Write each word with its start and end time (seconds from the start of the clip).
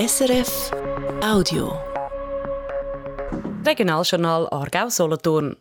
SRF 0.00 0.70
Audio. 1.22 1.74
Regionaljournal 3.66 4.48
Aargau-Solothurn. 4.50 5.56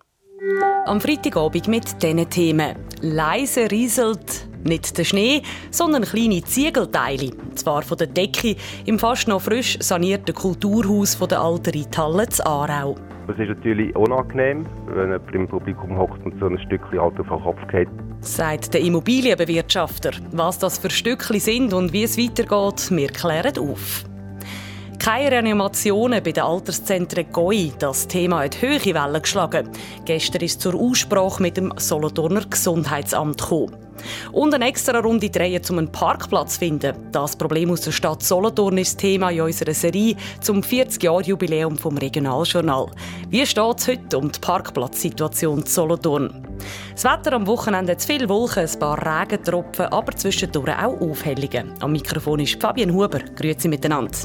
Am 0.85 1.01
Freitagabend 1.01 1.67
mit 1.67 2.01
diesen 2.01 2.29
Themen. 2.29 2.77
Leise 3.01 3.69
rieselt 3.69 4.47
nicht 4.63 4.97
der 4.97 5.03
Schnee, 5.03 5.41
sondern 5.71 6.03
kleine 6.03 6.41
Ziegelteile. 6.41 7.31
Zwar 7.55 7.81
von 7.81 7.97
der 7.97 8.07
Decke 8.07 8.55
im 8.85 8.97
fast 8.97 9.27
noch 9.27 9.41
frisch 9.41 9.77
sanierten 9.81 10.33
Kulturhaus 10.33 11.15
von 11.15 11.27
der 11.27 11.41
alten 11.41 11.77
Reithalle 11.77 12.29
zu 12.29 12.45
Aarau. 12.45 12.95
Es 13.27 13.37
ist 13.37 13.49
natürlich 13.49 13.93
unangenehm, 13.93 14.65
wenn 14.87 15.11
jemand 15.11 15.35
im 15.35 15.47
Publikum 15.49 15.97
hockt 15.97 16.25
und 16.25 16.39
so 16.39 16.45
ein 16.45 16.57
Stückchen 16.59 17.01
halt 17.01 17.19
auf 17.19 17.27
den 17.27 17.43
Kopf 17.43 17.67
geht. 17.69 17.89
Sagt 18.21 18.73
der 18.73 18.81
Immobilienbewirtschafter. 18.81 20.11
Was 20.31 20.59
das 20.59 20.77
für 20.77 20.89
Stückchen 20.89 21.41
sind 21.41 21.73
und 21.73 21.91
wie 21.91 22.03
es 22.03 22.17
weitergeht, 22.17 22.89
wir 22.89 23.09
klären 23.09 23.57
auf. 23.57 24.05
Keine 24.99 25.31
Reanimationen 25.31 26.21
bei 26.21 26.33
den 26.33 26.43
Alterszentren 26.43 27.31
GOI. 27.31 27.71
Das 27.79 28.05
Thema 28.05 28.43
hat 28.43 28.61
hohe 28.61 28.93
Wellen 28.93 29.21
geschlagen. 29.21 29.69
Gestern 30.03 30.41
ist 30.41 30.61
zur 30.61 30.75
Aussprache 30.75 31.41
mit 31.41 31.55
dem 31.55 31.73
Solothurner 31.77 32.45
Gesundheitsamt 32.45 33.39
gekommen. 33.39 33.88
Und 34.31 34.53
eine 34.53 34.67
extra 34.67 34.99
Runde 34.99 35.29
drehen, 35.29 35.61
um 35.69 35.77
einen 35.77 35.91
Parkplatz 35.91 36.53
zu 36.53 36.59
finden. 36.59 36.95
Das 37.11 37.35
Problem 37.35 37.71
aus 37.71 37.81
der 37.81 37.91
Stadt 37.91 38.23
Solothurn 38.23 38.77
ist 38.77 38.97
Thema 38.97 39.29
in 39.31 39.41
unserer 39.41 39.73
Serie 39.73 40.15
zum 40.41 40.61
40-Jahr-Jubiläum 40.61 41.77
vom 41.77 41.97
Regionaljournal. 41.97 42.87
Wie 43.29 43.45
steht 43.45 43.79
es 43.79 43.87
heute 43.87 44.17
um 44.17 44.31
die 44.31 44.39
Parkplatzsituation 44.39 45.59
in 45.59 45.65
Solothurn? 45.65 46.47
Das 46.93 47.03
Wetter 47.05 47.33
am 47.33 47.47
Wochenende 47.47 47.93
hat 47.93 48.03
viel 48.03 48.27
Wolken, 48.27 48.67
ein 48.67 48.79
paar 48.79 49.21
Regentropfen, 49.21 49.85
aber 49.85 50.15
zwischendurch 50.15 50.77
auch 50.77 50.99
Aufhellungen. 50.99 51.73
Am 51.79 51.91
Mikrofon 51.91 52.39
ist 52.39 52.61
Fabian 52.61 52.93
Huber. 52.93 53.19
Grüezi 53.35 53.67
miteinander. 53.67 54.17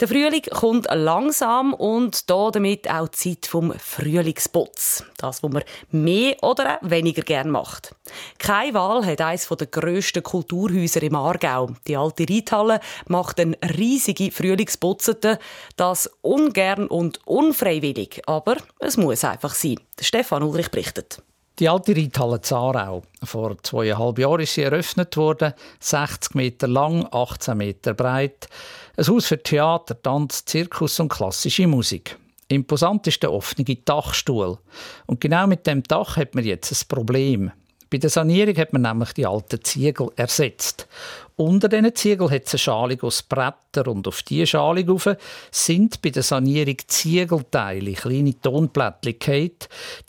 Der 0.00 0.08
Frühling 0.08 0.42
kommt 0.50 0.88
langsam 0.92 1.72
und 1.72 2.28
damit 2.28 2.90
auch 2.90 3.06
die 3.08 3.38
Zeit 3.38 3.46
vom 3.46 3.72
Frühlingsputz. 3.78 5.04
Das, 5.18 5.42
was 5.42 5.52
man 5.52 5.62
mehr 5.90 6.42
oder 6.42 6.78
weniger 6.82 7.22
gern 7.22 7.48
macht. 7.50 7.94
Keine 8.38 8.74
Wahl 8.74 9.06
hat 9.06 9.20
eines 9.20 9.46
der 9.46 9.68
grössten 9.68 10.22
Kulturhäuser 10.22 11.02
im 11.02 11.14
Aargau. 11.14 11.70
Die 11.86 11.96
alte 11.96 12.26
Reithalle 12.28 12.80
macht 13.06 13.38
einen 13.38 13.54
riesigen 13.54 14.32
Frühlingsputzete. 14.32 15.38
Das 15.76 16.10
ungern 16.22 16.88
und 16.88 17.24
unfreiwillig. 17.24 18.22
Aber 18.26 18.56
es 18.80 18.96
muss 18.96 19.24
einfach 19.24 19.54
sein. 19.54 19.78
Stefan 20.00 20.42
Ulrich 20.42 20.70
berichtet. 20.72 21.22
Die 21.60 21.68
alte 21.68 21.94
Reithalle 21.94 22.40
Zarau. 22.40 23.02
Vor 23.22 23.56
zweieinhalb 23.62 24.18
Jahren 24.18 24.40
ist 24.40 24.54
sie 24.54 24.62
eröffnet 24.62 25.16
worden, 25.16 25.54
60 25.78 26.34
Meter 26.34 26.66
lang, 26.66 27.06
18 27.12 27.56
Meter 27.56 27.94
breit. 27.94 28.48
Ein 28.96 29.06
Haus 29.06 29.26
für 29.26 29.40
Theater, 29.40 30.00
Tanz, 30.02 30.44
Zirkus 30.44 30.98
und 30.98 31.10
klassische 31.10 31.68
Musik. 31.68 32.18
Imposant 32.48 33.06
ist 33.06 33.22
der 33.22 33.32
offene 33.32 33.64
Dachstuhl. 33.64 34.58
Und 35.06 35.20
genau 35.20 35.46
mit 35.46 35.64
dem 35.68 35.84
Dach 35.84 36.16
hat 36.16 36.34
man 36.34 36.44
jetzt 36.44 36.72
ein 36.72 36.88
Problem. 36.88 37.52
Bei 37.90 37.98
der 37.98 38.10
Sanierung 38.10 38.56
hat 38.56 38.72
man 38.72 38.82
nämlich 38.82 39.12
die 39.12 39.26
alten 39.26 39.62
Ziegel 39.62 40.10
ersetzt. 40.16 40.88
Unter 41.36 41.68
diesen 41.68 41.94
Ziegeln 41.94 42.30
hat 42.30 42.44
es 42.44 42.54
eine 42.54 42.58
Schalung 42.58 43.00
aus 43.02 43.22
Bretter 43.22 43.88
und 43.88 44.06
auf 44.06 44.22
diese 44.22 44.46
Schalung 44.46 44.88
rauf 44.88 45.08
sind 45.50 46.00
bei 46.00 46.10
der 46.10 46.22
Sanierung 46.22 46.76
Ziegelteile, 46.86 47.92
kleine 47.92 48.40
Tonplättchen 48.40 49.50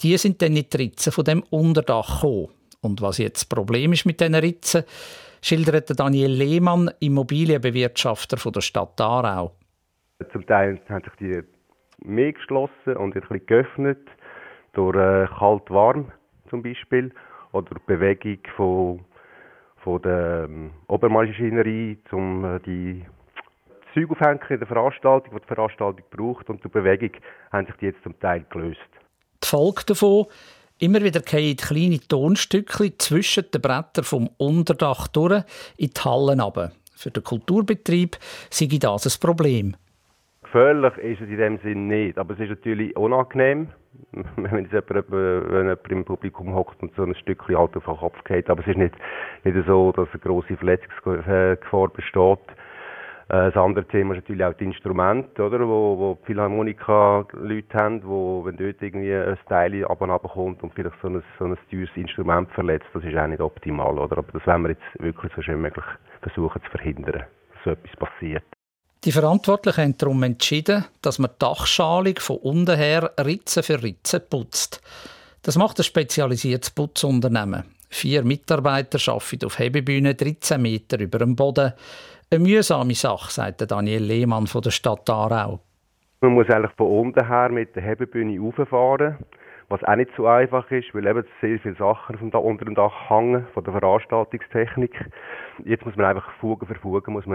Die 0.02 0.18
sind 0.18 0.42
dann 0.42 0.56
in 0.56 0.66
die 0.70 0.78
Ritzen 0.78 1.12
von 1.12 1.26
dem 1.26 1.44
Unterdach 1.50 2.22
gekommen. 2.22 2.50
Und 2.82 3.02
was 3.02 3.18
jetzt 3.18 3.42
das 3.42 3.46
Problem 3.46 3.94
ist 3.94 4.06
mit 4.06 4.22
diesen 4.22 4.36
Ritzen, 4.36 4.84
schildert 5.42 6.00
Daniel 6.00 6.32
Lehmann, 6.32 6.92
Immobilienbewirtschafter 7.00 8.38
von 8.38 8.54
der 8.54 8.62
Stadt 8.62 9.00
Aarau. 9.02 9.56
Zum 10.32 10.46
Teil 10.46 10.80
haben 10.90 11.04
sich 11.04 11.14
die 11.20 11.44
mehr 12.08 12.34
geschlossen 12.34 12.98
und 12.98 13.16
ein 13.16 13.22
bisschen 13.22 13.46
geöffnet, 13.46 14.08
durch 14.74 14.96
äh, 14.96 15.28
kalt-warm 15.38 16.12
zum 16.50 16.62
Beispiel, 16.62 17.12
oder 17.56 17.70
durch 17.70 17.82
Bewegung 17.84 18.40
von, 18.56 19.06
von 19.78 20.02
der 20.02 20.46
ähm, 20.50 20.72
Obermaschinerie, 20.88 21.98
um 22.12 22.44
äh, 22.44 22.60
die 22.60 23.06
Zeug 23.94 24.12
aufhängen 24.12 24.42
in 24.50 24.60
der 24.60 24.68
Veranstaltung, 24.68 25.34
die 25.34 25.42
die 25.42 25.48
Veranstaltung 25.48 26.06
braucht, 26.12 26.50
und 26.50 26.64
durch 26.64 26.74
Bewegung 26.74 27.12
haben 27.52 27.66
sich 27.66 27.76
die 27.78 27.86
jetzt 27.86 28.04
zum 28.04 28.20
Teil 28.20 28.46
gelöst. 28.50 28.80
Die 29.44 29.48
Folge 29.48 29.84
davon 29.88 30.26
Immer 30.78 31.02
wieder 31.02 31.22
fallen 31.22 31.56
kleine 31.56 32.00
Tonstückchen 32.02 32.96
zwischen 32.98 33.50
den 33.50 33.62
Brettern 33.62 34.04
vom 34.04 34.30
Unterdach 34.36 35.08
durch 35.08 35.44
in 35.78 35.92
die 35.92 36.02
Hallen 36.02 36.42
runter. 36.42 36.74
Für 36.94 37.12
den 37.12 37.24
Kulturbetrieb 37.24 38.18
sei 38.50 38.68
das 38.78 39.06
ein 39.06 39.20
Problem. 39.22 39.78
Gefährlich 40.56 40.98
ist 41.00 41.20
es 41.20 41.28
in 41.28 41.38
dem 41.38 41.58
Sinn 41.58 41.88
nicht, 41.90 42.18
aber 42.18 42.34
es 42.34 42.40
ist 42.40 42.48
natürlich 42.48 42.96
unangenehm, 42.96 43.68
wenn, 44.38 44.70
jemand, 44.72 45.12
wenn 45.12 45.64
jemand 45.68 45.92
im 45.92 46.06
Publikum 46.06 46.56
hockt 46.56 46.82
und 46.82 46.96
so 46.96 47.04
ein 47.04 47.14
Stückchen 47.14 47.58
halt 47.58 47.76
auf 47.76 47.84
den 47.84 47.98
Kopf 47.98 48.24
geht. 48.24 48.50
Aber 48.50 48.62
es 48.62 48.68
ist 48.68 48.78
nicht, 48.78 48.96
nicht 49.44 49.68
so, 49.68 49.92
dass 49.92 50.08
eine 50.14 50.20
grosse 50.22 50.56
Verletzungsgefahr 50.56 51.90
besteht. 51.90 52.40
Äh, 53.28 53.52
das 53.52 53.58
andere 53.58 53.84
Thema 53.84 54.14
ist 54.14 54.22
natürlich 54.22 54.46
auch 54.46 54.54
die 54.54 54.64
Instrumente, 54.64 55.44
oder, 55.44 55.60
wo, 55.60 55.98
wo 55.98 56.18
Philharmonika-Leute 56.24 57.78
haben, 57.78 58.02
wo, 58.06 58.46
wenn 58.46 58.56
dort 58.56 58.82
irgendwie 58.82 59.14
ein 59.14 59.38
Teil 59.50 59.84
ab 59.84 60.00
und 60.00 60.10
ab 60.10 60.24
kommt 60.24 60.64
und 60.64 60.74
vielleicht 60.74 60.96
so 61.02 61.10
ein, 61.10 61.22
so 61.38 61.44
ein 61.48 61.58
teures 61.70 61.90
Instrument 61.96 62.50
verletzt, 62.52 62.88
das 62.94 63.04
ist 63.04 63.18
auch 63.18 63.28
nicht 63.28 63.42
optimal, 63.42 64.00
oder? 64.00 64.20
Aber 64.20 64.32
das 64.32 64.48
wollen 64.48 64.62
wir 64.62 64.70
jetzt 64.70 65.04
wirklich 65.04 65.34
so 65.36 65.42
schnell 65.42 65.58
möglich 65.58 65.84
versuchen 66.22 66.64
zu 66.64 66.70
verhindern, 66.72 67.26
dass 67.52 67.64
so 67.66 67.72
etwas 67.72 67.96
passiert. 67.98 68.55
Die 69.06 69.12
Verantwortlichen 69.12 69.82
haben 69.84 69.98
darum 70.00 70.24
entschieden, 70.24 70.84
dass 71.04 71.20
man 71.20 71.30
die 71.30 71.38
Dachschalung 71.38 72.16
von 72.18 72.38
unten 72.38 72.76
her 72.76 73.12
Ritze 73.24 73.62
für 73.62 73.84
Ritze 73.84 74.20
putzt. 74.20 74.82
Das 75.44 75.60
macht 75.60 75.80
ein 75.80 75.84
spezialisiertes 75.84 76.72
Putzunternehmen. 76.72 77.66
Vier 77.92 78.24
Mitarbeiter 78.24 78.98
arbeiten 79.12 79.46
auf 79.46 79.60
Hebebühne 79.60 80.16
13 80.16 80.60
Meter 80.60 81.00
über 81.00 81.20
dem 81.20 81.36
Boden. 81.36 81.74
Eine 82.32 82.44
mühsame 82.44 82.96
Sache, 82.96 83.32
sagt 83.32 83.70
Daniel 83.70 84.02
Lehmann 84.02 84.48
von 84.48 84.64
der 84.64 84.72
Stadt 84.72 85.08
Aarau. 85.08 85.60
Man 86.22 86.34
muss 86.34 86.50
eigentlich 86.50 86.76
von 86.76 86.88
unten 86.88 87.28
her 87.28 87.50
mit 87.50 87.76
der 87.76 87.84
Hebebühne 87.84 88.40
rauffahren, 88.40 89.18
was 89.70 89.84
auch 89.84 89.96
nicht 89.98 90.10
so 90.18 90.26
einfach 90.26 90.72
ist, 90.72 90.96
weil 90.96 91.06
eben 91.06 91.28
sehr 91.42 91.60
viele 91.60 91.76
Sachen 91.76 92.18
von 92.18 92.32
da 92.32 92.40
unter 92.40 92.66
dem 92.66 92.74
Dach 92.74 93.08
hängen, 93.08 93.46
von 93.54 93.64
der 93.64 93.74
Veranstaltungstechnik. 93.74 94.94
Jetzt 95.64 95.86
muss 95.86 95.96
man 95.96 96.08
einfach 96.08 96.28
Fugen 96.40 96.66
für 96.66 96.74
Fugen 96.74 97.14
muss 97.14 97.28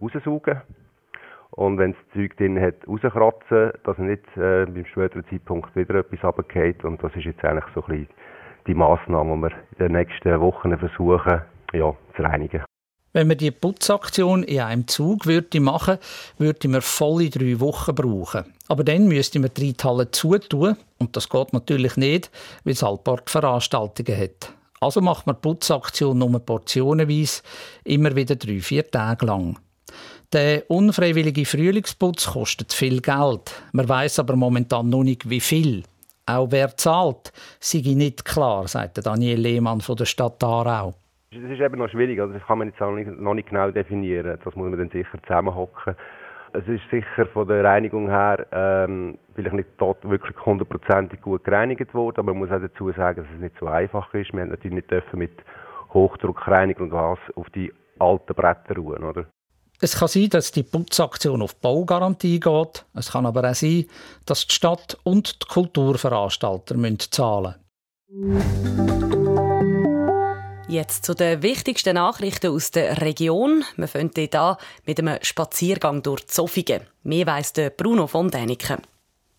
raussaugen. 0.00 0.62
Und 1.56 1.78
wenn 1.78 1.92
das 1.92 2.00
Zeug 2.12 2.36
drin 2.36 2.60
hat, 2.60 2.74
rauskratzen, 2.86 3.72
dass 3.84 3.98
nicht 3.98 4.24
äh, 4.36 4.66
beim 4.66 4.84
späteren 4.86 5.24
Zeitpunkt 5.30 5.74
wieder 5.74 5.96
etwas 5.96 6.22
runtergeht. 6.22 6.84
Und 6.84 7.02
das 7.02 7.14
ist 7.16 7.24
jetzt 7.24 7.42
eigentlich 7.44 7.64
so 7.74 7.82
ein 7.86 7.88
bisschen 7.88 8.08
die 8.66 8.74
Massnahme, 8.74 9.36
die 9.36 9.42
wir 9.42 9.50
in 9.52 9.78
den 9.78 9.92
nächsten 9.92 10.40
Wochen 10.40 10.78
versuchen, 10.78 11.40
ja, 11.72 11.94
zu 12.14 12.22
reinigen. 12.22 12.62
Wenn 13.14 13.28
man 13.28 13.38
die 13.38 13.50
Putzaktion 13.50 14.42
in 14.42 14.60
einem 14.60 14.86
Zug 14.86 15.24
würde 15.24 15.58
machen, 15.58 15.96
würde 16.36 16.68
man 16.68 16.82
volle 16.82 17.30
drei 17.30 17.58
Wochen 17.60 17.94
brauchen. 17.94 18.44
Aber 18.68 18.84
dann 18.84 19.08
müsste 19.08 19.38
man 19.38 19.50
die 19.56 19.68
Reithalle 19.68 20.10
zutun. 20.10 20.76
Und 20.98 21.16
das 21.16 21.30
geht 21.30 21.54
natürlich 21.54 21.96
nicht, 21.96 22.30
weil 22.64 22.74
es 22.74 22.82
halt 22.82 23.00
Veranstaltungen 23.24 24.20
hat. 24.20 24.52
Also 24.80 25.00
macht 25.00 25.26
man 25.26 25.36
die 25.36 25.40
Putzaktion 25.40 26.18
nur 26.18 26.38
portionenweise, 26.38 27.42
immer 27.84 28.14
wieder 28.14 28.36
drei, 28.36 28.60
vier 28.60 28.86
Tage 28.90 29.24
lang. 29.24 29.56
Der 30.32 30.68
unfreiwillige 30.68 31.44
Frühlingsputz 31.44 32.32
kostet 32.32 32.72
viel 32.72 33.00
Geld. 33.00 33.62
Man 33.72 33.88
weiß 33.88 34.18
aber 34.18 34.34
momentan 34.34 34.88
noch 34.88 35.04
nicht, 35.04 35.30
wie 35.30 35.40
viel. 35.40 35.84
Auch 36.26 36.50
wer 36.50 36.76
zahlt, 36.76 37.32
sei 37.60 37.82
nicht 37.94 38.24
klar, 38.24 38.66
sagt 38.66 39.06
Daniel 39.06 39.38
Lehmann 39.38 39.80
von 39.80 39.94
der 39.94 40.06
Stadt 40.06 40.42
Aarau. 40.42 40.94
Das 41.30 41.50
ist 41.50 41.60
eben 41.60 41.78
noch 41.78 41.88
schwierig, 41.88 42.18
also 42.20 42.32
das 42.32 42.42
kann 42.44 42.58
man 42.58 42.68
jetzt 42.68 42.80
noch 42.80 42.92
nicht, 42.92 43.08
noch 43.08 43.34
nicht 43.34 43.48
genau 43.50 43.70
definieren. 43.70 44.38
Das 44.44 44.56
muss 44.56 44.68
man 44.68 44.78
dann 44.78 44.90
sicher 44.90 45.22
zusammenhocken. 45.22 45.94
Es 46.52 46.66
ist 46.66 46.82
sicher 46.90 47.26
von 47.26 47.46
der 47.46 47.62
Reinigung 47.62 48.08
her 48.08 48.46
ähm, 48.50 49.18
vielleicht 49.34 49.54
nicht 49.54 49.68
dort 49.78 50.08
wirklich 50.08 50.36
hundertprozentig 50.44 51.20
gut 51.20 51.44
gereinigt 51.44 51.94
worden, 51.94 52.18
aber 52.18 52.32
man 52.32 52.38
muss 52.38 52.50
auch 52.50 52.60
dazu 52.60 52.90
sagen, 52.92 53.22
dass 53.22 53.34
es 53.34 53.40
nicht 53.40 53.54
so 53.60 53.66
einfach 53.66 54.12
ist. 54.14 54.32
Wir 54.32 54.40
haben 54.40 54.48
natürlich 54.48 54.74
nicht 54.74 54.90
dürfen 54.90 55.18
mit 55.18 55.32
Hochdruckreinigung 55.92 56.84
und 56.84 56.90
Gas 56.90 57.18
auf 57.36 57.48
die 57.50 57.72
alten 57.98 58.34
Bretter 58.34 58.74
ruhen, 58.76 59.04
oder? 59.04 59.26
Es 59.80 59.96
kann 59.96 60.08
sein, 60.08 60.30
dass 60.30 60.52
die 60.52 60.62
Putzaktion 60.62 61.42
auf 61.42 61.56
Baugarantie 61.56 62.40
geht. 62.40 62.84
Es 62.94 63.10
kann 63.12 63.26
aber 63.26 63.50
auch 63.50 63.54
sein, 63.54 63.84
dass 64.24 64.46
die 64.46 64.54
Stadt 64.54 64.96
und 65.02 65.42
die 65.42 65.46
Kulturveranstalter 65.46 66.76
zahlen 67.10 67.54
müssen. 68.08 68.86
Jetzt 70.68 71.04
zu 71.04 71.14
den 71.14 71.42
wichtigsten 71.42 71.94
Nachrichten 71.94 72.52
aus 72.52 72.70
der 72.72 73.00
Region. 73.00 73.64
Wir 73.76 73.86
fangen 73.86 74.10
hier 74.16 74.58
mit 74.84 74.98
einem 74.98 75.18
Spaziergang 75.22 76.02
durch 76.02 76.26
Zofingen. 76.26 76.82
Mehr 77.04 77.26
weiss 77.26 77.52
Bruno 77.76 78.06
von 78.06 78.30
Däniken. 78.30 78.78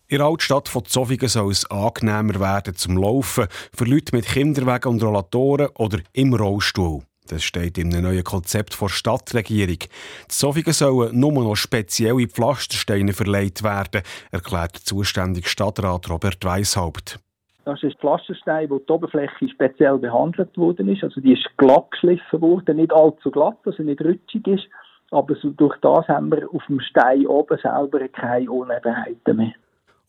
In 0.06 0.18
der 0.18 0.26
Altstadt 0.26 0.70
von 0.70 0.86
Zofingen 0.86 1.28
soll 1.28 1.52
es 1.52 1.70
angenehmer 1.70 2.40
werden 2.40 2.74
zum 2.76 2.96
Laufen 2.96 3.46
für 3.76 3.84
Leute 3.84 4.16
mit 4.16 4.24
Kinderwegen 4.24 4.92
und 4.92 5.02
Rollatoren 5.02 5.68
oder 5.74 5.98
im 6.14 6.32
Rollstuhl. 6.32 7.02
Das 7.28 7.42
steht 7.42 7.78
einem 7.78 8.02
neuen 8.02 8.24
Konzept 8.24 8.80
der 8.80 8.88
Stadtregierung. 8.88 9.78
Die 9.78 10.34
Sofigen 10.34 10.72
sollen 10.72 11.18
nur 11.18 11.32
noch 11.32 11.56
spezielle 11.56 12.26
Pflastersteine 12.26 13.12
verleiht 13.12 13.62
werden, 13.62 14.02
erklärt 14.30 14.74
der 14.74 14.82
zuständige 14.82 15.48
Stadtrat 15.48 16.08
Robert 16.08 16.44
Weishaupt. 16.44 17.20
Das 17.64 17.82
ist 17.82 17.98
Pflasterstein, 17.98 18.70
wo 18.70 18.78
die 18.78 18.90
Oberfläche 18.90 19.46
speziell 19.50 19.98
behandelt 19.98 20.56
worden 20.56 20.88
ist. 20.88 21.04
Also 21.04 21.20
die 21.20 21.34
ist 21.34 21.46
glatt 21.58 21.90
geschliffen 21.90 22.40
worden, 22.40 22.76
nicht 22.76 22.94
allzu 22.94 23.30
glatt, 23.30 23.58
also 23.66 23.82
nicht 23.82 24.00
rutschig 24.00 24.46
ist. 24.46 24.64
Aber 25.10 25.34
durch 25.34 25.76
das 25.82 26.08
haben 26.08 26.30
wir 26.30 26.48
auf 26.50 26.62
dem 26.66 26.80
Stein 26.80 27.26
oben 27.26 27.58
selber 27.58 28.08
keine 28.08 28.50
Unebenheiten 28.50 29.36
mehr. 29.36 29.52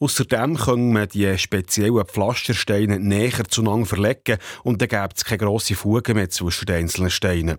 Außerdem 0.01 0.56
können 0.56 0.94
man 0.94 1.10
die 1.10 1.38
speziellen 1.38 2.06
Pflastersteine 2.06 3.00
näher 3.00 3.44
zueinander 3.50 3.86
verlegen 3.86 4.38
und 4.63 4.81
dann 4.81 4.88
gibt 4.88 5.18
es 5.18 5.25
keine 5.25 5.40
grosse 5.40 5.75
Fuge 5.75 6.13
mehr 6.13 6.30
zwischen 6.30 6.68
den 6.68 6.78
einzelnen 6.78 7.10
Steinen. 7.10 7.57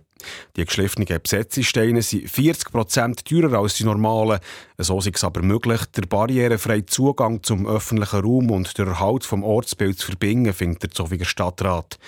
Die 0.55 0.65
geschliffenen 0.65 1.07
Besetzungssteine 1.21 2.01
sind 2.01 2.27
40% 2.27 3.25
teurer 3.25 3.59
als 3.59 3.75
die 3.75 3.83
normalen. 3.83 4.39
So 4.79 4.97
ist 4.97 5.15
es 5.15 5.23
aber 5.23 5.43
möglich, 5.43 5.81
der 5.95 6.07
barrierefreie 6.07 6.87
Zugang 6.87 7.43
zum 7.43 7.67
öffentlichen 7.67 8.21
Raum 8.21 8.49
und 8.49 8.75
der 8.75 8.87
Erhalt 8.87 9.23
vom 9.23 9.43
Ortsbild 9.43 9.99
zu 9.99 10.07
verbinden, 10.07 10.53
findet 10.53 10.81
der 10.81 10.89
Zofiger 10.89 11.25
Stadtrat. 11.25 11.99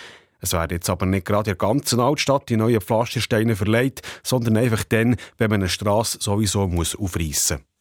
Es 0.42 0.54
werden 0.54 0.74
jetzt 0.74 0.90
aber 0.90 1.06
nicht 1.06 1.26
gerade 1.28 1.52
in 1.52 1.58
der 1.58 1.68
ganzen 1.68 2.00
Altstadt 2.00 2.50
die 2.50 2.58
neuen 2.58 2.82
Pflastersteine 2.82 3.56
verleiht, 3.56 4.02
sondern 4.24 4.58
einfach 4.58 4.84
dann, 4.84 5.16
wenn 5.38 5.52
man 5.52 5.62
eine 5.62 5.70
Straße 5.70 6.18
sowieso 6.20 6.68
muss 6.68 6.96
aufreißen 6.96 7.58
muss. 7.58 7.73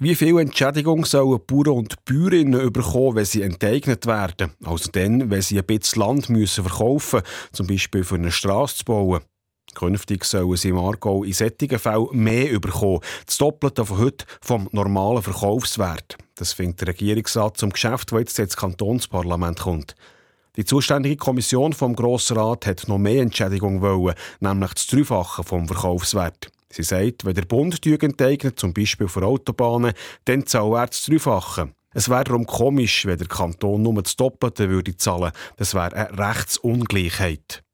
Wie 0.00 0.14
viel 0.14 0.38
Entschädigung 0.38 1.04
sollen 1.04 1.40
Bauern 1.44 1.78
und 1.78 2.04
Bäuerinnen 2.04 2.72
bekommen, 2.72 3.16
wenn 3.16 3.24
sie 3.24 3.42
enteignet 3.42 4.06
werden? 4.06 4.52
Also 4.64 4.92
dann, 4.92 5.28
wenn 5.28 5.42
sie 5.42 5.58
ein 5.58 5.66
bisschen 5.66 6.00
Land 6.00 6.28
müssen 6.28 6.62
verkaufen 6.62 7.16
müssen, 7.16 7.52
zum 7.52 7.66
Beispiel 7.66 8.04
für 8.04 8.14
eine 8.14 8.30
Straße 8.30 8.76
zu 8.76 8.84
bauen. 8.84 9.22
Künftig 9.74 10.24
sollen 10.24 10.56
sie 10.56 10.68
im 10.68 10.78
Aargau 10.78 11.24
in 11.24 11.32
solchen 11.32 11.80
Fällen 11.80 12.06
mehr 12.12 12.60
bekommen. 12.60 13.00
Das 13.26 13.38
Doppelte 13.38 13.84
von 13.84 13.98
heute 13.98 14.24
vom 14.40 14.68
normalen 14.70 15.20
Verkaufswert. 15.20 16.16
Das 16.36 16.52
findet 16.52 16.82
der 16.82 16.88
Regierungsrat 16.88 17.56
zum 17.56 17.70
Geschäft, 17.70 18.12
das 18.12 18.20
jetzt 18.20 18.38
ins 18.38 18.56
Kantonsparlament 18.56 19.58
kommt. 19.58 19.96
Die 20.54 20.64
zuständige 20.64 21.16
Kommission 21.16 21.72
vom 21.72 21.96
Grossen 21.96 22.36
Rat 22.36 22.66
hat 22.66 22.86
noch 22.86 22.98
mehr 22.98 23.22
Entschädigung 23.22 23.80
wollen, 23.80 24.14
nämlich 24.38 24.74
das 24.74 24.86
Dreifache 24.86 25.42
vom 25.42 25.66
Verkaufswert. 25.66 26.52
Sie 26.70 26.82
sagt, 26.82 27.24
wenn 27.24 27.34
der 27.34 27.42
Bund 27.42 27.84
enteignet, 27.84 28.58
zum 28.58 28.74
Beispiel 28.74 29.08
für 29.08 29.22
Autobahnen, 29.22 29.92
dann 30.24 30.46
zahlt 30.46 30.74
er 30.74 30.86
das 30.86 31.04
Dreifache. 31.04 31.72
Es 31.94 32.08
wäre 32.08 32.24
darum 32.24 32.46
komisch, 32.46 33.06
wenn 33.06 33.18
der 33.18 33.26
Kanton 33.26 33.82
nur 33.82 34.02
das 34.02 34.16
Doppelte 34.16 34.68
würde 34.68 34.96
zahlen. 34.96 35.32
Das 35.56 35.74
wäre 35.74 35.92
eine 35.94 36.18
Rechtsungleichheit. 36.18 37.64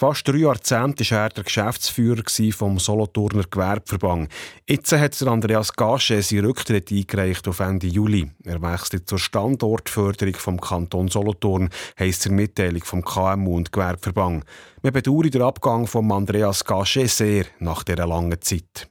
Fast 0.00 0.28
drei 0.28 0.36
Jahrzehnte 0.36 1.02
war 1.10 1.22
er 1.22 1.28
der 1.30 1.42
Geschäftsführer 1.42 2.22
vom 2.52 2.78
Solothurner 2.78 3.42
Gewerbeverband. 3.50 4.30
Jetzt 4.64 4.92
hat 4.92 5.20
Andreas 5.24 5.72
Gasche 5.72 6.22
seinen 6.22 6.44
Rücktritt 6.44 6.92
eingereicht 6.92 7.48
auf 7.48 7.58
Ende 7.58 7.88
Juli. 7.88 8.30
Er 8.44 8.62
wechselt 8.62 9.08
zur 9.08 9.18
Standortförderung 9.18 10.34
vom 10.34 10.60
Kanton 10.60 11.08
Solothurn, 11.08 11.70
heisst 11.98 12.26
der 12.26 12.30
Mitteilung 12.30 12.84
vom 12.84 13.04
KMU 13.04 13.56
und 13.56 13.72
Gewerbeverband. 13.72 14.44
Wir 14.82 14.92
bedauern 14.92 15.30
den 15.30 15.42
Abgang 15.42 15.88
von 15.88 16.12
Andreas 16.12 16.64
Gasche 16.64 17.08
sehr 17.08 17.46
nach 17.58 17.82
dieser 17.82 18.06
langen 18.06 18.40
Zeit. 18.40 18.88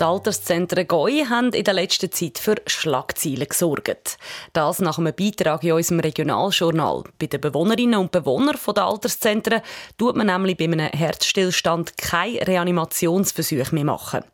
Die 0.00 0.04
Alterszentren 0.04 0.88
GOI 0.88 1.26
haben 1.28 1.52
in 1.52 1.64
der 1.64 1.74
letzten 1.74 2.10
Zeit 2.10 2.38
für 2.38 2.56
Schlagzeilen 2.66 3.46
gesorgt. 3.46 4.16
Das 4.54 4.80
nach 4.80 4.98
einem 4.98 5.14
Beitrag 5.14 5.62
in 5.62 5.72
unserem 5.72 6.00
Regionaljournal. 6.00 7.04
Bei 7.18 7.26
den 7.26 7.40
Bewohnerinnen 7.40 8.00
und 8.00 8.10
Bewohnern 8.10 8.56
der 8.74 8.84
Alterszentren 8.84 9.60
tut 9.98 10.16
man 10.16 10.28
nämlich 10.28 10.56
bei 10.56 10.64
einem 10.64 10.80
Herzstillstand 10.80 11.98
keine 11.98 12.46
Reanimationsversuche 12.46 13.74
mehr 13.74 13.84
machen. 13.84 14.24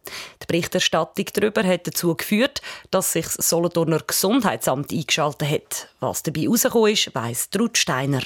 Die 0.43 0.47
Berichterstattung 0.47 1.27
darüber 1.35 1.65
hat 1.65 1.89
dazu 1.89 2.15
geführt, 2.15 2.63
dass 2.93 3.13
sich 3.13 3.27
das 3.27 3.51
Solothurner 3.51 4.01
Gesundheitsamt 4.07 4.93
eingeschaltet 4.93 5.51
hat. 5.51 5.89
Was 5.99 6.23
dabei 6.23 6.43
herausgekommen 6.43 6.93
ist, 6.93 7.15
weiss 7.15 7.51
Trud 7.51 7.77
Steiner. 7.77 8.23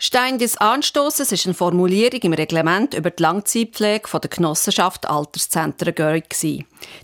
Stein 0.00 0.38
des 0.38 0.56
Anstoßes 0.56 1.30
ist 1.30 1.46
eine 1.46 1.54
Formulierung 1.54 2.20
im 2.22 2.32
Reglement 2.32 2.94
über 2.94 3.10
die 3.10 3.22
Langzeitpflege 3.22 4.08
der 4.12 4.28
Genossenschaft 4.28 5.08
Alterszentren 5.08 5.94
Görig. 5.94 6.34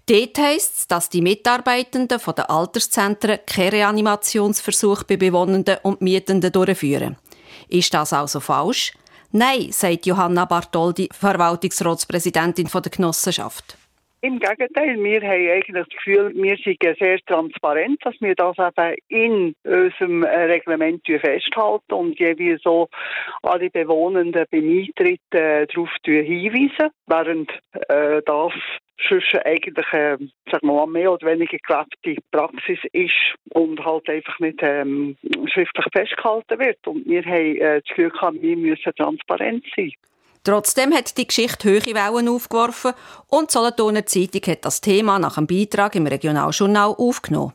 Dort 0.07 0.39
heisst 0.39 0.77
es, 0.77 0.89
dass 0.89 1.09
die 1.09 1.23
Mitarbeitenden 1.23 2.19
der 2.19 2.51
Alterszentren 2.51 3.39
keine 3.47 3.73
Reanimationsversuche 3.73 5.05
bei 5.05 5.17
Bewohnenden 5.17 5.79
und 5.85 6.01
Mietenden 6.01 6.51
durchführen. 6.51 7.17
Ist 7.69 7.95
das 7.95 8.13
also 8.13 8.41
falsch? 8.41 8.93
Nein, 9.31 9.71
sagt 9.71 10.07
Johanna 10.07 10.45
Bartoldi, 10.45 11.09
Verwaltungsratspräsidentin 11.13 12.69
der 12.75 12.91
Genossenschaft. 12.91 13.77
Im 14.23 14.39
Gegenteil, 14.39 15.03
wir 15.03 15.23
haben 15.23 15.51
eigentlich 15.51 15.77
das 15.77 15.89
Gefühl, 15.89 16.33
wir 16.35 16.57
sind 16.59 16.79
sehr 16.99 17.19
transparent, 17.21 18.05
dass 18.05 18.15
wir 18.21 18.35
das 18.35 18.57
eben 18.59 18.95
in 19.09 19.55
unserem 19.65 20.25
Reglement 20.25 21.07
festhalten 21.07 21.95
und 21.95 22.19
jeweils 22.19 22.63
so 22.63 22.89
alle 23.43 23.71
Bewohnenden 23.71 24.45
beim 24.51 24.69
Eintritt 24.69 25.21
äh, 25.31 25.67
darauf 25.67 25.89
hinweisen, 26.05 26.91
während 27.07 27.51
äh, 27.89 28.21
das 28.27 28.53
sonst 29.09 29.35
eigentlich, 29.47 29.93
äh, 29.93 30.19
sagen 30.51 30.67
wir 30.67 30.87
mehr 30.87 31.13
oder 31.13 31.27
weniger 31.27 31.57
gelebte 31.57 32.23
Praxis 32.31 32.79
ist 32.93 33.15
und 33.55 33.83
halt 33.83 34.09
einfach 34.11 34.39
nicht 34.41 34.59
ähm, 34.61 35.17
schriftlich 35.47 35.87
festgehalten 35.93 36.59
wird. 36.59 36.87
Und 36.87 37.07
wir 37.07 37.25
haben 37.25 37.57
äh, 37.57 37.81
das 37.81 37.85
Gefühl 37.85 38.11
gehabt, 38.11 38.43
wir 38.43 38.57
müssen 38.57 38.95
transparent 38.95 39.65
sein. 39.75 39.93
Trotzdem 40.43 40.95
hat 40.95 41.19
die 41.19 41.27
Geschichte 41.27 41.69
hohe 41.69 41.95
Wellen 41.95 42.29
aufgeworfen 42.29 42.95
und 43.27 43.51
die 43.51 43.53
Solothurner 43.53 44.07
Zeitung 44.07 44.43
hat 44.47 44.65
das 44.65 44.81
Thema 44.81 45.19
nach 45.19 45.37
einem 45.37 45.47
Beitrag 45.47 45.95
im 45.95 46.07
Regionaljournal 46.07 46.95
aufgenommen. 46.97 47.53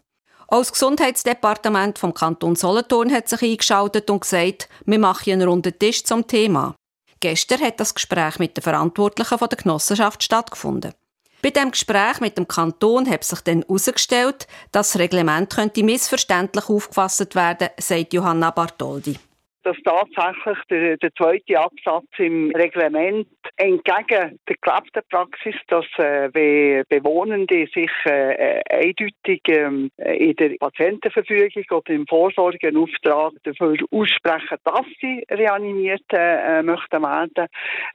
Auch 0.48 0.60
das 0.60 0.74
Gesundheitsdepartement 0.74 1.98
vom 1.98 2.14
Kanton 2.14 2.56
Solothurn 2.56 3.12
hat 3.12 3.28
sich 3.28 3.42
eingeschaltet 3.42 4.10
und 4.12 4.22
gesagt, 4.22 4.70
wir 4.86 5.00
machen 5.00 5.34
einen 5.34 5.48
runden 5.48 5.78
Tisch 5.78 6.04
zum 6.04 6.28
Thema. 6.28 6.76
Gestern 7.20 7.62
hat 7.62 7.80
das 7.80 7.96
Gespräch 7.96 8.38
mit 8.38 8.56
den 8.56 8.62
Verantwortlichen 8.62 9.40
der 9.40 9.58
Genossenschaft 9.58 10.22
stattgefunden. 10.22 10.94
Bei 11.42 11.50
dem 11.50 11.72
Gespräch 11.72 12.20
mit 12.20 12.38
dem 12.38 12.48
Kanton 12.48 13.10
hat 13.10 13.24
sich 13.24 13.40
dann 13.42 13.64
herausgestellt, 13.64 14.48
dass 14.72 14.92
das 14.92 15.00
Reglement 15.00 15.54
könnte 15.54 15.84
missverständlich 15.84 16.70
aufgefasst 16.70 17.34
werden, 17.34 17.70
sagt 17.80 18.14
Johanna 18.14 18.52
Bartoldi 18.52 19.18
dass 19.66 19.78
tatsächlich 19.84 20.58
der, 20.70 20.98
der 20.98 21.14
zweite 21.16 21.60
Absatz 21.60 22.06
im 22.18 22.52
Reglement 22.52 23.28
entgegen 23.58 24.40
der 24.48 24.56
gelebten 24.62 25.02
Praxis, 25.10 25.56
dass 25.68 25.86
äh, 25.98 26.30
wenn 26.34 26.84
Bewohnende 26.88 27.68
sich 27.74 27.92
äh, 28.06 28.62
eindeutig 28.70 29.42
äh, 29.48 30.18
in 30.18 30.36
der 30.36 30.56
Patientenverfügung 30.60 31.64
oder 31.72 31.94
im 31.94 32.06
Vorsorgeauftrag 32.06 33.34
dafür 33.44 33.76
aussprechen, 33.92 34.58
dass 34.64 34.86
sie 35.02 35.26
reanimiert 35.32 36.06
äh, 36.12 36.62
möchten 36.62 37.02
werden. 37.02 37.48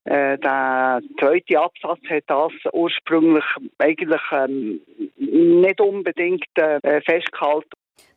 Äh, 0.05 0.39
der 0.39 1.01
zweite 1.21 1.61
Absatz 1.61 2.01
hat 2.09 2.25
das 2.27 2.53
ursprünglich 2.73 3.45
eigentlich 3.79 4.23
ähm, 4.33 4.81
nicht 5.19 5.81
unbedingt 5.81 6.49
äh, 6.57 7.01
festgehalten. 7.03 7.71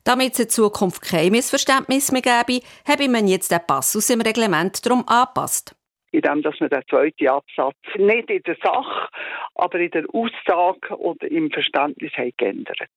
Damit 0.04 0.34
es 0.34 0.40
in 0.40 0.50
Zukunft 0.50 1.02
kein 1.02 1.32
Missverständnis 1.32 2.12
mehr 2.12 2.22
gäbe, 2.22 2.66
habe 2.88 3.08
man 3.08 3.28
jetzt 3.28 3.52
den 3.52 3.66
Passus 3.66 4.10
im 4.10 4.22
Reglement 4.22 4.86
darum 4.86 5.08
angepasst. 5.08 5.76
Indem 6.12 6.42
dass 6.42 6.60
man 6.60 6.70
den 6.70 6.84
zweiten 6.90 7.28
Absatz 7.28 7.78
nicht 7.98 8.30
in 8.30 8.44
der 8.44 8.58
Sache, 8.62 9.10
aber 9.56 9.80
in 9.80 9.92
der 9.92 10.04
Aussage 10.14 10.96
oder 11.00 11.32
im 11.32 11.50
Verständnis 11.50 12.12
hat 12.14 12.38
geändert. 12.38 12.90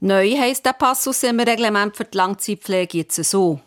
Neu 0.00 0.36
heisst 0.36 0.66
der 0.66 0.74
Passus 0.74 1.22
im 1.22 1.40
Reglement 1.40 1.96
für 1.96 2.04
die 2.04 2.16
Langzeitpflege 2.16 2.98
jetzt 2.98 3.16
so. 3.24 3.60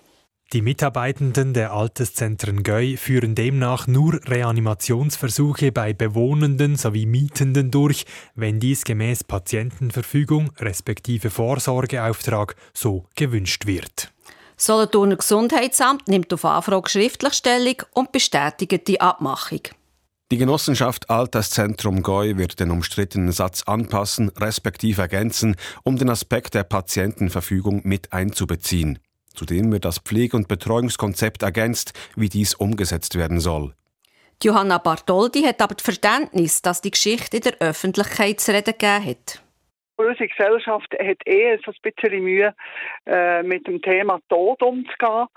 Die 0.54 0.62
Mitarbeitenden 0.62 1.54
der 1.54 1.74
Alterszentren 1.74 2.62
Göi 2.62 2.98
führen 2.98 3.34
demnach 3.34 3.88
nur 3.88 4.20
Reanimationsversuche 4.26 5.72
bei 5.72 5.94
Bewohnenden 5.94 6.76
sowie 6.76 7.08
Mietenden 7.08 7.72
durch, 7.72 8.06
wenn 8.36 8.60
dies 8.60 8.84
gemäß 8.84 9.24
Patientenverfügung 9.24 10.52
respektive 10.60 11.32
Vorsorgeauftrag 11.32 12.56
so 12.74 13.08
gewünscht 13.16 13.66
wird. 13.66 14.14
Solothurner 14.56 15.18
Gesundheitsamt 15.18 16.08
nimmt 16.08 16.32
auf 16.32 16.46
Anfrage 16.46 16.90
schriftlich 16.90 17.34
Stellung 17.34 17.82
und 17.94 18.12
bestätigt 18.12 18.88
die 18.88 19.02
Abmachung. 19.02 19.62
Die 20.32 20.38
Genossenschaft 20.38 21.10
Alterszentrum 21.10 22.02
Goi 22.02 22.38
wird 22.38 22.60
den 22.60 22.72
umstrittenen 22.72 23.32
Satz 23.32 23.64
anpassen, 23.64 24.30
respektive 24.30 25.02
ergänzen, 25.02 25.56
um 25.84 25.98
den 25.98 26.10
Aspekt 26.10 26.54
der 26.54 26.64
Patientenverfügung 26.64 27.82
mit 27.84 28.14
einzubeziehen. 28.14 29.00
Zudem 29.36 29.72
wird 29.72 29.86
das 29.86 30.00
Pflege- 30.00 30.38
und 30.38 30.48
Betreuungskonzept 30.48 31.44
ergänzt, 31.44 31.94
wie 32.16 32.30
dies 32.30 32.54
umgesetzt 32.56 33.18
werden 33.18 33.40
soll. 33.40 33.74
Johanna 34.44 34.78
Bartoldi 34.78 35.44
hat 35.44 35.62
aber 35.62 35.76
das 35.76 35.84
Verständnis, 35.84 36.62
dass 36.62 36.82
die 36.82 36.92
Geschichte 36.92 37.38
in 37.38 37.44
der 37.44 37.54
Öffentlichkeit 37.60 38.40
zu 38.40 38.52
reden 38.52 38.74
gegeben 38.78 39.06
hat. 39.06 39.42
Unsere 39.98 40.28
Gesellschaft 40.28 40.94
hat 40.94 41.18
eher 41.26 41.58
so 41.66 41.72
ein 41.72 41.78
bisschen 41.82 42.24
Mühe, 42.24 42.54
äh, 43.06 43.44
mit 43.44 43.66
dem 43.66 43.82
Thema 43.82 44.20
Tod 44.28 44.62
umzugehen. 44.62 45.28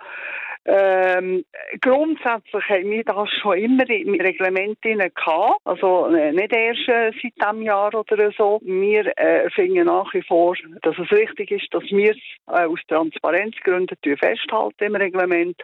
Ähm, 0.70 1.46
grundsätzlich 1.80 2.68
haben 2.68 2.90
wir 2.90 3.02
das 3.02 3.30
schon 3.40 3.56
immer 3.56 3.88
im 3.88 4.20
Reglement 4.20 4.78
gehabt. 4.82 5.60
Also 5.64 6.08
äh, 6.08 6.30
nicht 6.30 6.52
erst 6.52 6.86
äh, 6.88 7.10
seit 7.22 7.40
diesem 7.40 7.62
Jahr 7.62 7.94
oder 7.94 8.30
so. 8.36 8.60
Wir 8.62 9.16
äh, 9.16 9.48
finden 9.48 9.86
nach 9.86 10.12
wie 10.12 10.20
vor, 10.20 10.54
dass 10.82 10.94
es 10.98 11.10
richtig 11.10 11.52
ist, 11.52 11.72
dass 11.72 11.84
wir 11.84 12.10
es 12.10 12.18
äh, 12.48 12.66
aus 12.66 12.80
Transparenzgründen 12.86 13.96
festhalten 14.18 14.84
im 14.84 14.96
Reglement. 14.96 15.56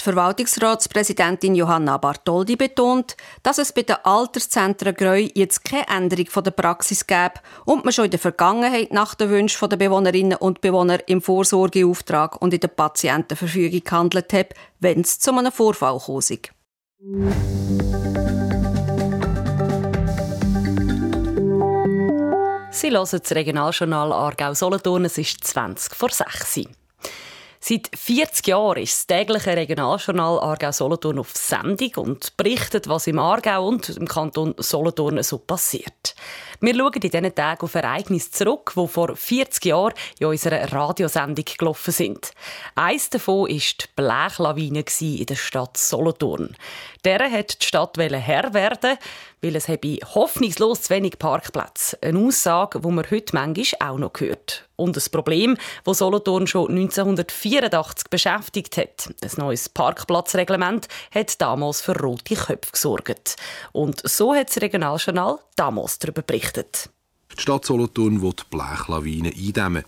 Die 0.00 0.04
Verwaltungsratspräsidentin 0.04 1.54
Johanna 1.54 1.96
Bartoldi 1.98 2.56
betont, 2.56 3.16
dass 3.42 3.58
es 3.58 3.72
bei 3.72 3.82
den 3.82 3.96
Alterszentren 4.02 4.94
Greu 4.94 5.28
jetzt 5.34 5.64
keine 5.64 5.88
Änderung 5.88 6.26
der 6.44 6.50
Praxis 6.50 7.06
gäbe 7.06 7.34
und 7.64 7.84
man 7.84 7.92
schon 7.92 8.06
in 8.06 8.10
der 8.10 8.20
Vergangenheit 8.20 8.92
nach 8.92 9.14
den 9.14 9.30
Wünschen 9.30 9.68
der 9.68 9.76
Bewohnerinnen 9.76 10.38
und 10.38 10.60
Bewohner 10.60 10.98
im 11.08 11.20
Vorsorgeauftrag 11.20 12.40
und 12.40 12.54
in 12.54 12.60
der 12.60 12.68
Patientenverfügung 12.68 13.84
gehandelt 13.84 14.32
hat, 14.32 14.54
wenn 14.80 15.02
es 15.02 15.18
zu 15.18 15.32
einem 15.32 15.52
Vorfall 15.52 15.98
kommt. 15.98 16.50
Sie 22.74 22.90
hören 22.90 23.06
das 23.10 23.30
Regionaljournal 23.30 24.12
Aargau-Solothurn. 24.12 25.04
Es 25.04 25.18
ist 25.18 25.44
20 25.44 25.94
vor 25.94 26.08
6 26.08 26.56
Uhr. 26.56 26.81
Seit 27.64 27.90
40 27.94 28.48
Jahren 28.48 28.82
ist 28.82 29.08
das 29.08 29.18
tägliche 29.18 29.56
Regionaljournal 29.56 30.40
Aargau-Solothurn 30.40 31.20
auf 31.20 31.30
Sendung 31.30 31.92
und 31.94 32.36
berichtet, 32.36 32.88
was 32.88 33.06
im 33.06 33.20
Aargau 33.20 33.68
und 33.68 33.88
im 33.90 34.08
Kanton 34.08 34.56
Solothurn 34.58 35.22
so 35.22 35.38
passiert. 35.38 36.16
Wir 36.64 36.76
schauen 36.76 36.92
in 36.92 37.00
diesen 37.00 37.34
Tagen 37.34 37.62
auf 37.62 37.74
Ereignisse 37.74 38.30
zurück, 38.30 38.72
die 38.76 38.86
vor 38.86 39.16
40 39.16 39.64
Jahren 39.64 39.94
in 40.20 40.28
unserer 40.28 40.72
Radiosendung 40.72 41.44
gelaufen 41.58 41.90
sind. 41.90 42.30
Eines 42.76 43.10
davon 43.10 43.48
war 43.48 43.48
die 43.48 43.74
Blechlawine 43.96 44.84
in 45.00 45.26
der 45.26 45.34
Stadt 45.34 45.76
Solothurn. 45.76 46.56
Der 47.04 47.28
hat 47.32 47.60
die 47.60 47.66
Stadt 47.66 47.98
Herr 47.98 48.54
werden 48.54 48.96
weil 49.42 49.56
es 49.56 49.68
habe 49.68 49.98
hoffnungslos 50.14 50.82
zu 50.82 50.90
wenig 50.90 51.18
Parkplätze. 51.18 51.98
Eine 52.00 52.20
Aussage, 52.20 52.80
die 52.80 52.88
man 52.88 53.10
heute 53.10 53.34
manchmal 53.34 53.90
auch 53.90 53.98
noch 53.98 54.12
hört. 54.18 54.68
Und 54.76 54.96
ein 54.96 55.02
Problem, 55.10 55.56
das 55.84 55.98
Solothurn 55.98 56.46
schon 56.46 56.70
1984 56.70 58.08
beschäftigt 58.08 58.76
hat. 58.76 59.12
Ein 59.20 59.30
neues 59.36 59.68
Parkplatzreglement 59.68 60.86
hat 61.12 61.40
damals 61.40 61.80
für 61.80 61.98
rote 61.98 62.36
Köpfe 62.36 62.72
gesorgt. 62.72 63.36
Und 63.72 64.08
so 64.08 64.34
hat 64.34 64.48
das 64.48 64.62
Regionaljournal 64.62 65.38
damals 65.56 65.98
darüber 65.98 66.22
berichtet. 66.22 66.51
gerichtet. 66.52 66.91
Die 67.36 67.42
Stadt 67.42 67.64
Solothurn 67.64 68.20
will 68.20 68.32
die 68.32 68.42
Blechlawinen 68.50 69.32
eindämmen. 69.32 69.84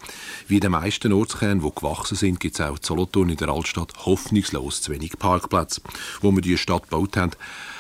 Wie 0.49 0.57
in 0.57 0.61
den 0.61 0.73
meisten 0.73 1.13
Ortskernen, 1.13 1.63
die 1.63 1.75
gewachsen 1.75 2.17
sind, 2.17 2.41
gibt 2.41 2.55
es 2.55 2.61
auch 2.61 2.77
in 2.77 2.83
Solothurn 2.83 3.29
in 3.29 3.37
der 3.37 3.49
Altstadt 3.49 3.93
hoffnungslos 4.07 4.83
zu 4.83 4.93
wenig 4.93 5.19
Parkplätze. 5.19 5.83
Wo 6.21 6.33
wir 6.33 6.41
die 6.41 6.57
Stadt 6.57 6.85
gebaut 6.85 7.17
haben, 7.17 7.33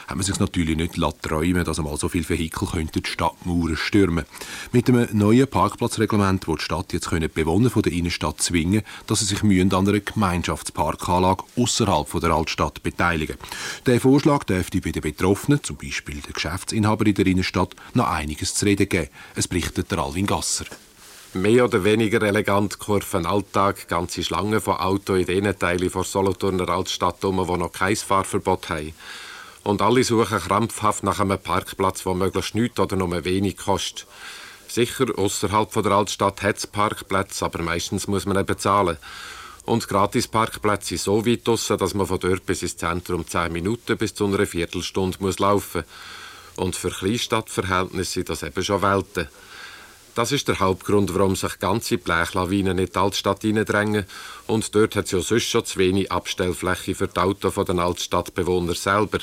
hat 0.06 0.16
man 0.16 0.24
sich 0.24 0.38
natürlich 0.38 0.76
nicht 0.76 0.94
träumen 1.22 1.64
dass 1.64 1.78
einmal 1.78 1.96
so 1.96 2.08
viele 2.08 2.28
Vehikel 2.28 2.68
könnten 2.68 3.02
die 3.02 3.08
Stadtmauern 3.08 3.76
stürmen 3.76 4.24
Mit 4.72 4.88
einem 4.88 5.08
neuen 5.12 5.48
Parkplatzreglement 5.48 6.46
will 6.46 6.56
die 6.56 6.64
Stadt 6.64 6.92
jetzt 6.92 7.08
können 7.08 7.30
Bewohner 7.32 7.70
der 7.70 7.92
Innenstadt 7.92 8.40
zwingen, 8.40 8.82
dass 9.06 9.20
sie 9.20 9.26
sich 9.26 9.42
an 9.42 9.72
einer 9.72 10.00
Gemeinschaftsparkanlage 10.00 11.44
außerhalb 11.56 12.20
der 12.20 12.30
Altstadt 12.30 12.82
beteiligen. 12.82 13.36
Der 13.86 14.00
Vorschlag 14.00 14.44
dürfte 14.44 14.80
bei 14.80 14.92
den 14.92 15.02
Betroffenen, 15.02 15.62
zum 15.62 15.76
Beispiel 15.76 16.20
der 16.20 16.32
Geschäftsinhaber 16.32 17.06
in 17.06 17.14
der 17.14 17.26
Innenstadt, 17.26 17.74
noch 17.94 18.08
einiges 18.08 18.54
zu 18.54 18.66
reden 18.66 18.88
geben. 18.88 19.08
Es 19.34 19.48
berichtet 19.54 19.92
der 19.92 20.00
Alvin 20.00 20.26
Gasser. 20.26 20.64
Mehr 21.32 21.66
oder 21.66 21.84
weniger 21.84 22.20
elegant 22.22 22.80
kurven 22.80 23.24
Alltag, 23.24 23.86
ganze 23.86 24.24
Schlangen 24.24 24.60
von 24.60 24.78
Autos 24.78 25.28
in 25.28 25.44
den 25.44 25.56
Teilen 25.56 25.90
von 25.90 26.02
Solothurner 26.02 26.68
Altstadt 26.68 27.24
um, 27.24 27.36
die 27.36 27.56
noch 27.56 27.70
kein 27.70 27.94
Fahrverbot 27.94 28.68
haben. 28.68 28.92
Und 29.62 29.80
alle 29.80 30.02
suchen 30.02 30.40
krampfhaft 30.40 31.04
nach 31.04 31.20
einem 31.20 31.38
Parkplatz, 31.38 32.02
der 32.02 32.14
möglichst 32.14 32.56
nichts 32.56 32.80
oder 32.80 32.96
nur 32.96 33.24
wenig 33.24 33.56
kostet. 33.56 34.08
Sicher, 34.66 35.06
außerhalb 35.16 35.70
der 35.72 35.92
Altstadt 35.92 36.42
hat 36.42 36.56
es 36.56 36.66
Parkplätze, 36.66 37.44
aber 37.44 37.62
meistens 37.62 38.08
muss 38.08 38.26
man 38.26 38.36
eben 38.36 38.58
zahlen. 38.58 38.96
Und 39.66 39.86
Gratis-Parkplätze 39.86 40.88
sind 40.88 41.00
so 41.00 41.24
weit 41.24 41.46
draussen, 41.46 41.78
dass 41.78 41.94
man 41.94 42.08
von 42.08 42.18
dort 42.18 42.44
bis 42.44 42.62
ins 42.62 42.76
Zentrum 42.76 43.24
10 43.24 43.52
Minuten 43.52 43.96
bis 43.98 44.16
zu 44.16 44.26
einer 44.26 44.46
Viertelstunde 44.46 45.18
muss 45.20 45.38
laufen 45.38 45.82
muss. 45.82 46.23
Und 46.56 46.76
für 46.76 46.90
Kleinstadtverhältnisse 46.90 48.12
sind 48.12 48.28
das 48.28 48.42
eben 48.42 48.62
schon 48.62 48.82
Welten. 48.82 49.28
Das 50.14 50.30
ist 50.30 50.46
der 50.46 50.60
Hauptgrund, 50.60 51.12
warum 51.12 51.34
sich 51.34 51.58
ganze 51.58 51.98
Blechlawinen 51.98 52.78
in 52.78 52.86
die 52.86 52.96
Altstadt 52.96 53.42
hineindrängen. 53.42 54.06
Und 54.46 54.72
dort 54.74 54.94
hat 54.94 55.06
es 55.06 55.10
ja 55.10 55.20
sonst 55.20 55.50
schon 55.50 55.64
zu 55.64 55.78
wenig 55.78 56.12
Abstellfläche 56.12 56.94
für 56.94 57.08
die 57.08 57.18
Autos 57.18 57.54
der 57.54 57.78
Altstadtbewohner 57.78 58.74
selber. 58.74 59.18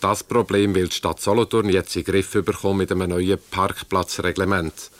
Das 0.00 0.24
Problem 0.24 0.74
will 0.74 0.88
die 0.88 0.96
Stadt 0.96 1.20
Solothurn 1.20 1.68
jetzt 1.68 1.94
in 1.94 2.04
den 2.04 2.12
Griff 2.12 2.32
bekommen 2.32 2.78
mit 2.78 2.90
einem 2.90 3.10
neuen 3.10 3.38
Parkplatzreglement. 3.50 4.90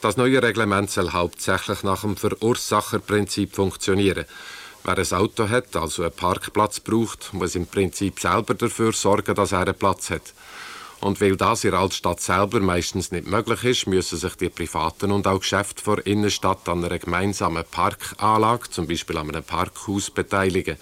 Das 0.00 0.16
neue 0.16 0.40
Reglement 0.40 0.88
soll 0.88 1.10
hauptsächlich 1.10 1.82
nach 1.82 2.02
dem 2.02 2.16
Verursacherprinzip 2.16 3.56
funktionieren. 3.56 4.24
Wer 4.84 4.98
ein 4.98 5.12
Auto 5.12 5.48
hat, 5.48 5.74
also 5.74 6.02
einen 6.02 6.12
Parkplatz 6.12 6.78
braucht, 6.78 7.34
muss 7.34 7.56
im 7.56 7.66
Prinzip 7.66 8.20
selber 8.20 8.54
dafür 8.54 8.92
sorgen, 8.92 9.34
dass 9.34 9.50
er 9.50 9.60
einen 9.60 9.74
Platz 9.74 10.10
hat. 10.10 10.32
Und 11.00 11.20
weil 11.20 11.36
das 11.36 11.62
in 11.62 11.70
der 11.70 11.80
Altstadt 11.80 12.20
selber 12.20 12.58
meistens 12.58 13.12
nicht 13.12 13.26
möglich 13.26 13.62
ist, 13.64 13.86
müssen 13.86 14.18
sich 14.18 14.34
die 14.34 14.48
Privaten 14.48 15.12
und 15.12 15.28
auch 15.28 15.38
Geschäfte 15.38 15.82
vor 15.82 16.04
Innenstadt 16.04 16.68
an 16.68 16.84
einer 16.84 16.98
gemeinsamen 16.98 17.64
Parkanlage, 17.70 18.70
zum 18.70 18.88
Beispiel 18.88 19.16
an 19.16 19.28
einem 19.28 19.44
Parkhaus, 19.44 20.10
beteiligen. 20.10 20.76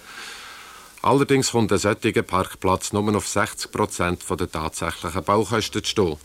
Allerdings 1.03 1.51
kommt 1.51 1.71
ein 1.71 1.77
solcher 1.77 2.23
Parkplatz 2.23 2.93
nur 2.93 3.15
auf 3.15 3.27
60 3.27 3.71
Prozent 3.71 4.23
der 4.27 4.51
tatsächlichen 4.51 5.23
Baukosten 5.23 5.83
zu 5.83 5.89
stehen. 5.89 6.17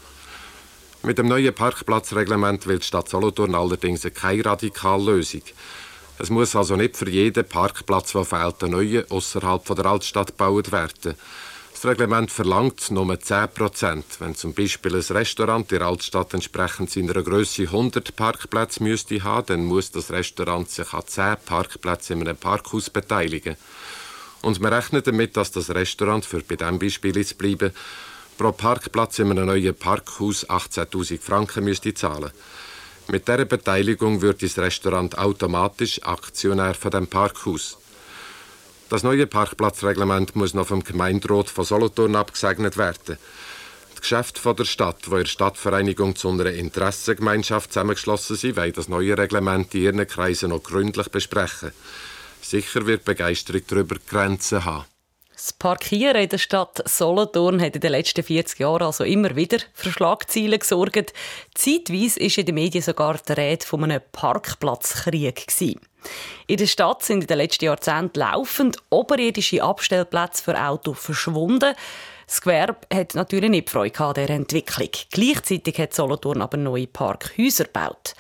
Mit 1.03 1.19
dem 1.19 1.29
neuen 1.29 1.55
Parkplatzreglement 1.55 2.67
will 2.67 2.79
die 2.79 2.87
Stadt 2.87 3.09
Solothurn 3.09 3.55
allerdings 3.55 4.07
keine 4.15 4.45
Radikallösung. 4.45 5.43
Es 6.19 6.31
muss 6.31 6.57
also 6.57 6.77
nicht 6.77 6.97
für 6.97 7.11
jeden 7.11 7.47
Parkplatz, 7.47 8.13
der 8.13 8.25
fehlt, 8.25 8.63
ein 8.63 8.71
neuer 8.71 9.05
außerhalb 9.11 9.65
der 9.75 9.87
Altstadt 9.87 10.29
gebaut 10.29 10.73
werden. 10.73 11.17
Das 11.83 11.91
Reglement 11.91 12.31
verlangt 12.31 12.93
nur 12.93 13.19
10 13.19 13.49
Prozent. 13.49 14.05
Wenn 14.21 14.37
zum 14.37 14.55
Beispiel 14.55 14.95
ein 14.95 15.17
Restaurant 15.17 15.73
in 15.73 15.79
der 15.81 15.89
Altstadt 15.89 16.33
entsprechend 16.33 16.93
seiner 16.93 17.21
Größe 17.21 17.63
100 17.63 18.15
Parkplätze 18.15 18.85
müsste 18.85 19.25
haben, 19.25 19.47
dann 19.49 19.65
muss 19.65 19.91
das 19.91 20.13
Restaurant 20.13 20.71
sich 20.71 20.93
an 20.93 21.03
10 21.05 21.39
Parkplätzen 21.45 22.21
in 22.21 22.29
einem 22.29 22.37
Parkhaus 22.37 22.89
beteiligen. 22.89 23.57
Und 24.43 24.61
wir 24.61 24.71
rechnen 24.71 25.03
damit, 25.03 25.37
dass 25.37 25.51
das 25.51 25.71
Restaurant, 25.71 26.25
für 26.25 26.39
bei 26.43 26.55
diesem 26.55 26.79
Beispiel 26.79 27.27
zu 27.27 27.35
bleiben, 27.35 27.73
pro 28.39 28.53
Parkplatz 28.53 29.19
in 29.19 29.33
einem 29.33 29.47
neuen 29.47 29.75
Parkhaus 29.75 30.49
18.000 30.49 31.21
Franken 31.21 31.65
müsste 31.65 31.93
zahlen. 31.95 32.31
Mit 33.09 33.27
dieser 33.27 33.45
Beteiligung 33.45 34.23
wird 34.23 34.41
das 34.45 34.57
Restaurant 34.57 35.19
automatisch 35.19 36.01
Aktionär 36.05 36.75
von 36.75 36.93
dem 36.93 37.09
Parkhaus. 37.09 37.77
Das 38.93 39.03
neue 39.03 39.27
Parkplatzreglement 39.27 40.37
muss 40.37 40.53
noch 40.53 40.67
vom 40.67 40.85
Gemeinderat 40.85 41.49
von 41.49 41.65
Solothurn 41.65 42.15
abgesegnet 42.15 42.77
werden. 42.77 43.17
Die 43.97 44.01
Geschäfte 44.03 44.55
der 44.55 44.67
Stadt, 44.67 45.07
die 45.07 45.11
in 45.13 45.17
der 45.17 45.25
Stadtvereinigung 45.25 46.15
zu 46.15 46.29
einer 46.29 46.51
Interessengemeinschaft 46.51 47.73
zusammengeschlossen 47.73 48.37
sind, 48.37 48.59
wollen 48.59 48.75
das 48.75 48.89
neue 48.89 49.17
Reglement 49.17 49.75
in 49.75 49.81
ihren 49.81 50.07
Kreisen 50.07 50.51
noch 50.51 50.63
gründlich 50.63 51.09
besprechen. 51.09 51.73
Sicher 52.43 52.85
wird 52.85 53.07
Begeisterung 53.07 53.63
darüber 53.67 53.97
Grenzen 54.07 54.67
haben. 54.67 54.85
Das 55.43 55.53
Parkieren 55.53 56.23
in 56.23 56.29
der 56.29 56.39
Stadt 56.39 56.89
Solothurn 56.89 57.61
hat 57.61 57.75
in 57.75 57.81
den 57.81 57.91
letzten 57.91 58.23
40 58.23 58.61
Jahren 58.61 58.83
also 58.83 59.03
immer 59.03 59.35
wieder 59.35 59.59
für 59.75 59.91
Schlagzeilen 59.91 60.57
gesorgt. 60.57 61.13
Zeitweise 61.53 62.21
ist 62.21 62.39
in 62.39 62.47
den 62.47 62.55
Medien 62.55 62.81
sogar 62.81 63.19
die 63.19 63.33
Rede 63.33 63.67
von 63.67 63.83
einem 63.83 64.01
Parkplatzkrieg. 64.13 65.49
Gewesen. 65.49 65.81
In 66.47 66.59
der 66.59 66.69
Stadt 66.69 67.03
sind 67.03 67.23
in 67.23 67.27
den 67.27 67.39
letzten 67.39 67.65
Jahrzehnten 67.65 68.21
laufend 68.21 68.77
oberirdische 68.89 69.65
Abstellplätze 69.65 70.45
für 70.45 70.57
Autos 70.57 71.01
verschwunden. 71.01 71.75
Das 72.33 72.41
Gewerbe 72.41 72.79
hat 72.91 73.15
natürlich 73.15 73.51
nicht 73.51 73.69
Freude 73.69 74.01
an 74.01 74.15
dieser 74.15 74.31
Entwicklung. 74.31 74.89
Gleichzeitig 75.11 75.77
hat 75.77 75.93
Solothurn 75.93 76.41
aber 76.41 76.57
neue 76.57 76.87
Parkhäuser 76.87 77.65
gebaut. 77.65 78.15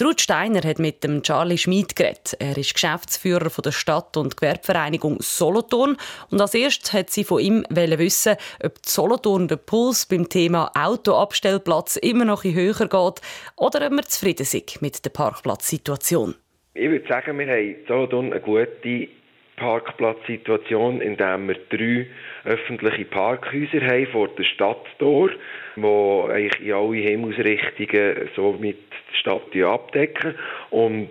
Ruth 0.00 0.20
Steiner 0.20 0.62
hat 0.62 0.78
mit 0.78 1.02
dem 1.02 1.20
Charlie 1.24 1.58
Schmid 1.58 1.96
geredet. 1.96 2.36
Er 2.38 2.56
ist 2.56 2.74
Geschäftsführer 2.74 3.50
der 3.50 3.72
Stadt- 3.72 4.16
und 4.16 4.36
Gewerbevereinigung 4.36 5.16
Solothurn. 5.18 5.96
Und 6.30 6.40
als 6.40 6.54
erstes 6.54 6.92
hat 6.92 7.10
sie 7.10 7.24
von 7.24 7.40
ihm 7.40 7.64
wissen, 7.68 8.36
ob 8.62 8.86
Solothurn 8.86 9.48
der 9.48 9.56
Puls 9.56 10.06
beim 10.06 10.28
Thema 10.28 10.70
Autoabstellplatz 10.76 11.96
immer 11.96 12.24
noch 12.24 12.44
höher 12.44 12.72
geht 12.72 13.20
oder 13.56 13.84
ob 13.84 13.90
wir 13.90 14.02
zufrieden 14.02 14.46
sind 14.46 14.80
mit 14.80 15.04
der 15.04 15.10
Parkplatzsituation. 15.10 16.36
Ich 16.74 16.88
würde 16.88 17.08
sagen, 17.08 17.36
wir 17.36 17.48
haben 17.48 17.74
Solothurn 17.88 18.32
eine 18.32 18.40
gute 18.40 19.08
Parkplatzsituation, 19.56 21.00
indem 21.00 21.48
wir 21.48 21.56
drei 21.70 22.06
öffentliche 22.44 23.06
Parkhäuser 23.06 23.80
haben 23.80 24.06
vor 24.08 24.28
der 24.28 24.44
Stadttor, 24.44 25.30
die 25.76 25.82
eigentlich 25.82 26.60
in 26.60 26.72
alle 26.72 26.96
Himmelsrichtungen 26.96 28.28
so 28.36 28.52
mit 28.60 28.78
der 29.10 29.16
Stadt 29.16 29.56
abdecken. 29.56 30.34
Und 30.70 31.10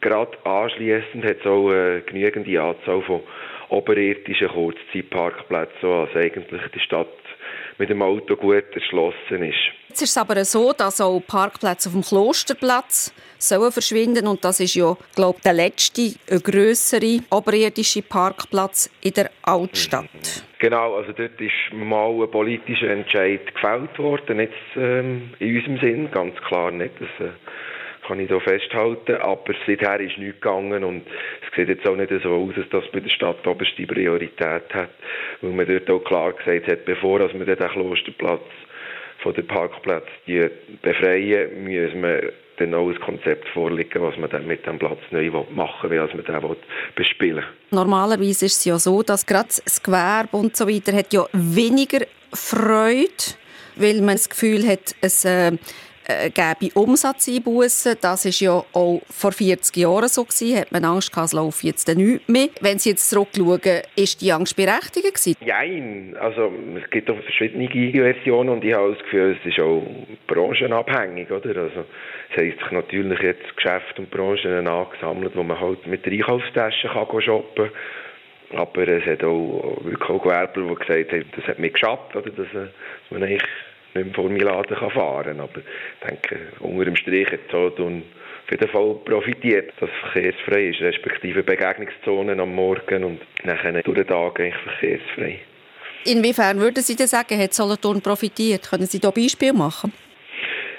gerade 0.00 0.36
anschließend 0.44 1.24
hat 1.24 1.40
es 1.40 1.46
auch 1.46 1.70
eine 1.70 2.02
genügende 2.02 2.60
Anzahl 2.60 3.02
von 3.02 3.20
oberirdischen 3.68 4.48
Kurzzeitparkplätzen, 4.48 5.76
so 5.80 5.92
als 5.92 6.16
eigentlich 6.16 6.62
die 6.74 6.80
Stadt 6.80 7.08
mit 7.78 7.90
dem 7.90 8.02
Auto 8.02 8.36
gut 8.36 8.64
erschlossen 8.74 9.42
ist. 9.42 9.56
Jetzt 9.88 10.02
ist 10.02 10.10
es 10.10 10.16
aber 10.18 10.44
so, 10.44 10.72
dass 10.72 11.00
auch 11.00 11.20
Parkplätze 11.20 11.88
auf 11.88 11.94
dem 11.94 12.02
Klosterplatz 12.02 13.12
sollen 13.38 13.72
verschwinden 13.72 14.26
und 14.26 14.44
das 14.44 14.60
ist 14.60 14.74
ja, 14.74 14.96
glaube 15.14 15.40
der 15.44 15.52
letzte 15.52 16.12
größere 16.26 17.20
oberirdische 17.30 18.02
Parkplatz 18.02 18.90
in 19.00 19.12
der 19.14 19.30
Altstadt. 19.42 20.08
Genau, 20.58 20.96
also 20.96 21.12
dort 21.12 21.40
ist 21.40 21.72
mal 21.72 22.10
ein 22.20 22.30
politischer 22.30 22.90
Entscheid 22.90 23.54
gefällt 23.54 23.96
worden, 23.98 24.40
jetzt 24.40 24.54
ähm, 24.76 25.30
in 25.38 25.56
unserem 25.56 25.78
Sinn, 25.78 26.10
ganz 26.10 26.36
klar 26.48 26.72
nicht. 26.72 26.94
Das, 26.98 27.26
äh, 27.26 27.30
kann 28.08 28.20
ich 28.20 28.28
hier 28.28 28.40
festhalten. 28.40 29.16
Aber 29.16 29.54
seither 29.66 30.00
ist 30.00 30.18
nichts 30.18 30.40
gegangen 30.40 30.82
und 30.82 31.06
es 31.06 31.56
sieht 31.56 31.68
jetzt 31.68 31.86
auch 31.86 31.96
nicht 31.96 32.10
so 32.22 32.30
aus, 32.30 32.54
dass 32.56 32.68
das 32.70 32.90
bei 32.90 33.00
der 33.00 33.10
Stadt 33.10 33.46
oberste 33.46 33.86
Priorität 33.86 34.74
hat, 34.74 34.90
weil 35.42 35.52
man 35.52 35.66
dort 35.66 35.90
auch 35.90 36.04
klar 36.04 36.32
gesagt 36.32 36.68
hat, 36.68 36.84
bevor 36.84 37.20
man 37.20 37.46
den 37.46 37.56
Klosterplatz 37.56 38.40
von 39.22 39.34
den 39.34 39.46
Parkplätzen 39.46 40.50
befreien, 40.82 41.64
müssen 41.64 42.02
wir 42.02 42.32
dann 42.58 42.74
auch 42.74 42.88
ein 42.88 43.00
Konzept 43.00 43.48
vorlegen, 43.50 44.02
was 44.02 44.16
man 44.16 44.30
dann 44.30 44.46
mit 44.46 44.66
dem 44.66 44.78
Platz 44.78 44.98
neu 45.10 45.30
machen 45.50 45.90
will, 45.90 46.00
als 46.00 46.12
man 46.14 46.24
den 46.24 46.56
bespielen. 46.94 47.44
Normalerweise 47.70 48.46
ist 48.46 48.58
es 48.58 48.64
ja 48.64 48.78
so, 48.78 49.02
dass 49.02 49.26
gerade 49.26 49.48
das 49.48 49.82
Gewerbe 49.82 50.36
und 50.36 50.56
so 50.56 50.68
weiter 50.68 50.92
hat 50.92 51.12
ja 51.12 51.26
weniger 51.32 52.04
Freude, 52.32 53.36
weil 53.76 54.00
man 54.00 54.16
das 54.16 54.28
Gefühl 54.28 54.66
hat, 54.66 54.94
es 55.00 55.24
äh, 55.24 55.52
äh, 56.08 56.30
gäbe 56.30 56.72
Umsatzeinbußen. 56.74 57.96
Das 58.00 58.24
ist 58.24 58.40
ja 58.40 58.64
auch 58.72 59.02
vor 59.10 59.32
40 59.32 59.76
Jahren 59.76 60.08
so 60.08 60.24
gewesen. 60.24 60.58
Hat 60.58 60.72
man 60.72 60.84
Angst 60.84 61.12
gehabt, 61.12 61.26
es 61.28 61.32
laufe 61.34 61.66
jetzt 61.66 61.86
nichts 61.88 62.26
mehr. 62.28 62.48
Wenn 62.60 62.78
Sie 62.78 62.90
jetzt 62.90 63.10
zurückschauen, 63.10 63.82
ist 63.94 64.20
die 64.22 64.32
Angst 64.32 64.56
berechtigt 64.56 65.04
gewesen? 65.04 65.36
Nein, 65.44 66.16
also 66.18 66.52
es 66.82 66.90
gibt 66.90 67.10
auch 67.10 67.20
verschiedene 67.22 67.68
Versionen 67.68 68.48
und 68.48 68.64
ich 68.64 68.74
habe 68.74 68.94
das 68.94 69.02
Gefühl, 69.04 69.36
es 69.38 69.46
ist 69.46 69.60
auch 69.60 69.82
branchenabhängig, 70.26 71.30
oder? 71.30 71.60
Also 71.60 71.84
es 72.30 72.36
haben 72.36 72.52
sich 72.52 72.70
natürlich 72.70 73.20
jetzt 73.20 73.56
Geschäfte 73.56 74.00
und 74.00 74.10
Branchen 74.10 74.66
angesammelt, 74.66 75.36
wo 75.36 75.42
man 75.42 75.60
halt 75.60 75.86
mit 75.86 76.06
der 76.06 76.12
Einkaufstasche 76.12 76.88
kann 76.88 77.20
shoppen 77.20 77.70
kann. 78.50 78.58
Aber 78.58 78.88
es 78.88 79.04
hat 79.04 79.22
auch 79.24 79.78
wirklich 79.82 80.08
auch 80.08 80.22
Gewerbler, 80.22 80.68
die 80.68 80.74
gesagt 80.74 81.12
haben, 81.12 81.24
das 81.36 81.44
hat 81.46 81.58
mir 81.58 81.70
geschafft, 81.70 82.16
oder? 82.16 82.30
Dass, 82.30 82.46
äh, 82.54 82.68
man 83.10 83.22
eigentlich 83.22 83.42
mehr 83.94 84.06
vor 84.14 84.28
Miladen 84.28 84.76
kann 84.76 84.90
fahren 84.90 85.36
kann. 85.36 85.40
Aber 85.40 85.58
ich 85.58 86.08
denke, 86.08 86.38
unter 86.60 86.84
dem 86.84 86.96
Strich 86.96 87.30
hat 87.30 87.40
Solothurn 87.50 88.02
auf 88.44 88.50
jeden 88.50 88.68
Fall 88.68 88.94
profitiert, 89.04 89.72
dass 89.78 89.90
es 89.90 90.12
verkehrsfrei 90.12 90.68
ist, 90.68 90.80
respektive 90.80 91.42
Begegnungszonen 91.42 92.40
am 92.40 92.54
Morgen 92.54 93.04
und 93.04 93.20
nachher 93.44 93.82
durch 93.82 93.96
den 93.96 94.06
Tag 94.06 94.40
eigentlich 94.40 94.54
verkehrsfrei. 94.64 95.40
Inwiefern 96.04 96.58
würden 96.58 96.82
Sie 96.82 96.96
denn 96.96 97.06
sagen, 97.06 97.38
hat 97.38 97.52
Solothurn 97.52 98.00
profitiert? 98.00 98.70
Können 98.70 98.86
Sie 98.86 99.00
da 99.00 99.10
Beispiel 99.10 99.52
machen? 99.52 99.92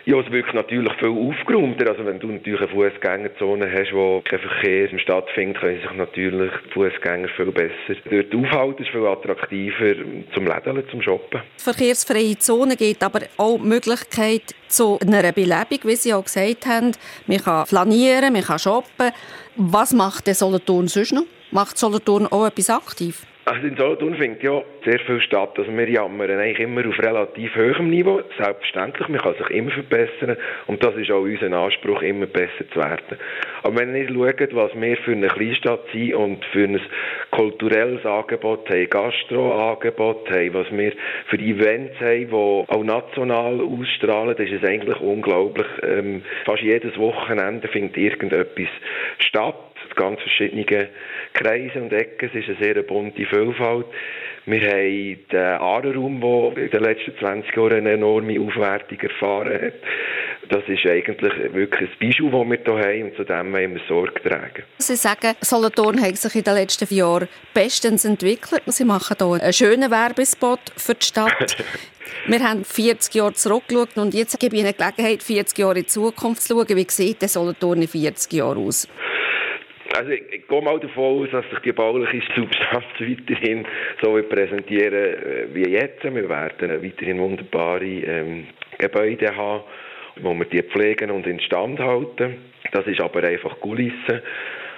Ja, 0.09 0.19
es 0.19 0.31
wirkt 0.31 0.55
natürlich 0.55 0.91
viel 0.93 1.09
aufgeräumter. 1.09 1.87
Also 1.87 2.03
wenn 2.03 2.19
du 2.19 2.31
natürlich 2.31 2.61
eine 2.61 2.69
Fußgängerzone 2.69 3.71
hast, 3.71 3.93
wo 3.93 4.23
kein 4.27 4.39
Verkehr 4.39 4.89
stattfindet, 4.97 5.61
können 5.61 5.79
sich 5.79 5.93
natürlich 5.95 6.51
die 6.65 6.71
Fußgänger 6.71 7.27
viel 7.37 7.51
besser 7.51 8.01
dort 8.09 8.33
aufhalten. 8.33 8.81
Es 8.81 8.87
ist 8.87 8.91
viel 8.91 9.05
attraktiver 9.05 9.93
zum 10.33 10.47
Lädeln, 10.47 10.83
zum 10.89 11.03
Shoppen. 11.03 11.41
Verkehrsfreie 11.57 12.35
Zone 12.39 12.75
gibt 12.75 13.03
aber 13.03 13.19
auch 13.37 13.59
die 13.59 13.67
Möglichkeit 13.67 14.55
zu 14.67 14.97
einer 14.99 15.31
Belebung, 15.31 15.79
wie 15.83 15.95
Sie 15.95 16.11
auch 16.11 16.23
gesagt 16.23 16.65
haben. 16.65 16.93
Man 17.27 17.37
kann 17.37 17.67
flanieren, 17.67 18.33
man 18.33 18.41
kann 18.41 18.57
shoppen. 18.57 19.11
Was 19.57 19.93
macht 19.93 20.25
der 20.25 20.33
Solothurn 20.33 20.87
sonst 20.87 21.13
noch? 21.13 21.25
Macht 21.51 21.77
Solothurn 21.77 22.25
auch 22.25 22.47
etwas 22.47 22.71
aktiv? 22.71 23.27
Also 23.49 23.65
in 23.65 23.75
Solothurn 23.77 24.13
findet 24.13 24.43
ja 24.43 24.61
sehr 24.85 24.99
viel 24.99 25.19
statt. 25.21 25.57
Also 25.57 25.75
wir 25.75 25.89
jammern 25.89 26.29
eigentlich 26.29 26.59
immer 26.59 26.87
auf 26.87 26.99
relativ 26.99 27.55
hohem 27.55 27.89
Niveau. 27.89 28.21
Selbstverständlich, 28.37 29.07
man 29.07 29.19
kann 29.19 29.33
sich 29.33 29.49
immer 29.49 29.71
verbessern 29.71 30.37
und 30.67 30.83
das 30.83 30.95
ist 30.97 31.09
auch 31.09 31.21
unser 31.21 31.51
Anspruch, 31.51 32.03
immer 32.03 32.27
besser 32.27 32.69
zu 32.71 32.79
werden. 32.79 33.17
Aber 33.63 33.75
wenn 33.75 33.95
ihr 33.95 34.07
schaut, 34.07 34.55
was 34.55 34.79
wir 34.79 34.97
für 34.97 35.13
eine 35.13 35.29
Kleinstadt 35.29 35.81
sind 35.91 36.13
und 36.13 36.45
für 36.45 36.65
ein 36.65 36.79
kulturelles 37.31 38.05
Angebot 38.05 38.69
haben, 38.69 38.87
Gastro-Angebot 38.87 40.29
haben, 40.29 40.53
was 40.53 40.67
wir 40.69 40.93
für 41.25 41.39
Events 41.39 41.99
haben, 41.99 42.27
die 42.27 42.31
auch 42.31 42.83
national 42.83 43.61
ausstrahlen, 43.61 44.35
dann 44.37 44.45
ist 44.45 44.61
es 44.61 44.69
eigentlich 44.69 44.99
unglaublich. 44.99 45.65
Ähm, 45.81 46.21
fast 46.45 46.61
jedes 46.61 46.95
Wochenende 46.99 47.67
findet 47.67 47.97
irgendetwas 47.97 48.69
statt 49.17 49.55
ganz 49.99 50.21
verschiedene 50.21 50.65
Kreise 51.33 51.81
und 51.81 51.91
Ecken. 51.91 52.29
Es 52.29 52.35
ist 52.35 52.49
eine 52.49 52.57
sehr 52.73 52.81
bunte 52.83 53.25
Vielfalt. 53.25 53.85
Wir 54.45 54.61
haben 54.61 55.19
den 55.31 55.39
Aareraum, 55.39 56.21
der 56.21 56.63
in 56.63 56.71
den 56.71 56.83
letzten 56.83 57.17
20 57.19 57.55
Jahren 57.55 57.73
eine 57.73 57.91
enorme 57.91 58.39
Aufwertung 58.39 58.99
erfahren 58.99 59.61
hat. 59.61 59.73
Das 60.49 60.63
ist 60.67 60.85
eigentlich 60.89 61.53
wirklich 61.53 61.89
ein 61.91 62.07
Beispiel, 62.07 62.31
das 62.31 62.45
wir 62.45 62.57
hier 62.57 62.83
haben 62.83 63.03
und 63.03 63.15
zu 63.15 63.23
dem 63.23 63.53
wollen 63.53 63.75
wir 63.75 63.81
Sorge 63.87 64.21
tragen. 64.23 64.63
Sie 64.77 64.95
sagen, 64.95 65.35
Solothurn 65.41 66.01
hat 66.01 66.17
sich 66.17 66.35
in 66.35 66.43
den 66.43 66.55
letzten 66.55 66.91
Jahren 66.93 67.27
bestens 67.53 68.05
entwickelt. 68.05 68.63
Sie 68.65 68.85
machen 68.85 69.17
hier 69.19 69.43
einen 69.43 69.53
schönen 69.53 69.91
Werbespot 69.91 70.61
für 70.77 70.95
die 70.95 71.05
Stadt. 71.05 71.57
Wir 72.25 72.39
haben 72.39 72.65
40 72.65 73.15
Jahre 73.15 73.33
zurückgeschaut 73.33 73.97
und 73.97 74.13
jetzt 74.13 74.39
gebe 74.39 74.55
ich 74.55 74.61
Ihnen 74.61 74.73
Gelegenheit, 74.75 75.23
40 75.23 75.57
Jahre 75.57 75.77
in 75.79 75.83
die 75.83 75.87
Zukunft 75.87 76.41
zu 76.41 76.53
schauen. 76.53 76.75
Wie 76.75 76.85
sieht 76.89 77.21
der 77.21 77.29
Solothurn 77.29 77.81
in 77.81 77.87
40 77.87 78.33
Jahren 78.33 78.65
aus? 78.65 78.87
Also 79.97 80.11
ich, 80.11 80.47
gehe 80.47 80.61
mal 80.61 80.79
davon 80.79 81.23
aus, 81.23 81.29
dass 81.31 81.49
sich 81.49 81.59
die 81.59 81.71
bauliche 81.71 82.21
Substanz 82.35 82.85
weiterhin 82.99 83.65
so 84.01 84.21
präsentieren 84.21 84.93
äh, 84.93 85.47
wie 85.53 85.69
jetzt. 85.69 86.03
Wir 86.03 86.29
werden 86.29 86.83
weiterhin 86.83 87.19
wunderbare 87.19 87.85
ähm, 87.85 88.47
Gebäude 88.77 89.35
haben, 89.35 89.63
wo 90.21 90.33
wir 90.33 90.45
die 90.45 90.61
pflegen 90.61 91.11
und 91.11 91.25
instand 91.25 91.79
halten. 91.79 92.37
Das 92.71 92.85
ist 92.85 93.01
aber 93.01 93.23
einfach 93.23 93.59
Kulisse 93.59 94.21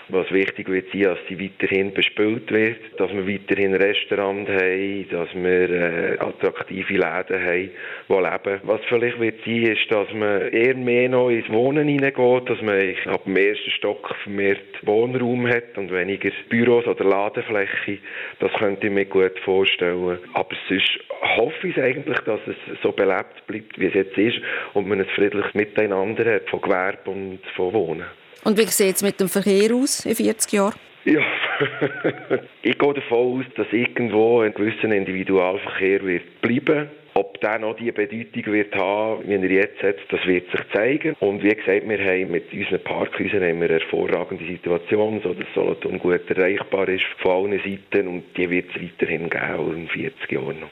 was 0.10 0.32
wichtig 0.32 0.68
wird 0.70 0.92
sein, 0.92 1.04
dass 1.04 1.20
sie 1.28 1.40
weiterhin 1.40 1.94
bespült 1.94 2.52
wird, 2.52 2.78
dass 2.98 3.12
wir 3.12 3.28
weiterhin 3.28 3.74
Restaurant 3.76 4.48
haben, 4.50 5.10
dass 5.10 5.30
wir 5.34 5.70
äh, 5.70 6.18
attraktive 6.20 6.94
Läden 6.94 7.44
haben, 7.44 7.72
die 8.10 8.14
leben. 8.14 8.62
Was 8.64 8.82
vielleicht 8.88 9.20
wird 9.20 9.40
sein, 9.46 9.64
ist, 9.64 9.92
dass 9.92 10.12
man 10.14 10.50
eher 10.50 10.76
mehr 10.76 11.10
noch 11.10 11.30
ins 11.30 11.50
Wohnen 11.50 11.88
hineingeht, 11.88 12.50
dass 12.50 12.62
man 12.62 12.96
ab 13.06 13.24
dem 13.26 13.38
ersten 13.38 13.72
Stock 13.72 14.16
vermehrt 14.24 14.60
Wohnraum 14.84 15.48
hat 15.48 15.78
und 15.78 15.92
weniger 15.92 16.32
Büros 16.50 16.86
oder 16.88 17.04
Ladenfläche. 17.04 18.00
Das 18.40 18.52
könnte 18.54 18.88
ich 18.88 18.94
mir 18.94 19.06
gut 19.06 19.38
vorstellen. 19.40 20.20
Aber 20.34 20.56
sonst 20.68 21.00
hoffe 21.38 21.68
ich 21.68 21.78
eigentlich, 21.78 22.20
dass 22.20 22.40
es 22.48 22.56
so 22.82 22.92
belebt 22.92 23.46
bleibt, 23.48 23.80
wie 23.80 23.88
es 23.88 23.94
jetzt 23.94 24.18
ist 24.18 24.40
und 24.74 24.88
man 24.88 25.00
ein 25.00 25.06
friedliches 25.16 25.54
Miteinander 25.54 26.36
hat 26.36 26.50
von 26.50 26.62
Gewerbe 26.62 27.12
und 27.12 27.40
von 27.56 27.74
Wohnen. 27.74 28.06
Und 28.44 28.58
wie 28.58 28.66
sieht 28.66 28.96
es 28.96 29.04
mit 29.04 29.20
dem 29.20 29.30
Verkehr 29.30 29.74
aus 29.76 30.06
in 30.06 30.16
40 30.16 30.54
Jahren? 30.54 30.76
Ja, 31.06 31.22
ich 32.62 32.78
gehe 32.78 32.94
davon 32.94 33.40
aus, 33.40 33.46
dass 33.56 33.68
irgendwo 33.72 34.42
ein 34.42 34.54
gewisser 34.54 34.92
Individualverkehr 34.92 36.04
wird 36.04 36.42
bleiben 36.42 36.90
ob 37.14 37.40
der 37.42 37.60
noch 37.60 37.76
die 37.76 37.92
Bedeutung 37.92 38.54
wird 38.54 38.74
haben, 38.76 39.28
wie 39.28 39.34
er 39.34 39.52
jetzt 39.52 39.84
hat, 39.84 39.98
das 40.10 40.26
wird 40.26 40.50
sich 40.52 40.62
zeigen. 40.74 41.16
Und 41.20 41.44
wie 41.44 41.50
gesagt, 41.54 41.88
wir 41.88 42.00
haben 42.00 42.32
mit 42.32 42.54
unseren 42.54 42.84
Parkhäusern 42.84 43.44
eine 43.44 43.68
hervorragende 43.68 44.46
Situation, 44.46 45.20
so 45.22 45.34
dass 45.34 45.48
Solothurn 45.54 46.00
gut 46.00 46.30
erreichbar 46.30 46.88
ist 46.88 47.06
von 47.18 47.52
allen 47.52 47.60
Seiten 47.60 48.08
und 48.08 48.24
die 48.38 48.50
wird 48.50 48.70
es 48.74 48.82
weiterhin 48.82 49.30
geben, 49.30 49.76
in 49.76 49.88
40 49.90 50.32
Jahren 50.32 50.60
noch 50.62 50.70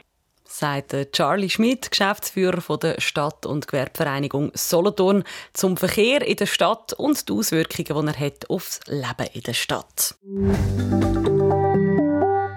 sagt 0.50 1.12
Charlie 1.12 1.48
Schmidt, 1.48 1.90
Geschäftsführer 1.90 2.78
der 2.78 3.00
Stadt- 3.00 3.46
und 3.46 3.68
Gewerbevereinigung 3.68 4.50
Solothurn, 4.54 5.24
zum 5.52 5.76
Verkehr 5.76 6.26
in 6.26 6.36
der 6.36 6.46
Stadt 6.46 6.92
und 6.92 7.28
die 7.28 7.32
Auswirkungen, 7.32 8.06
die 8.06 8.12
er 8.12 8.26
hat 8.26 8.50
aufs 8.50 8.80
Leben 8.86 9.28
in 9.32 9.42
der 9.42 9.54
Stadt. 9.54 10.16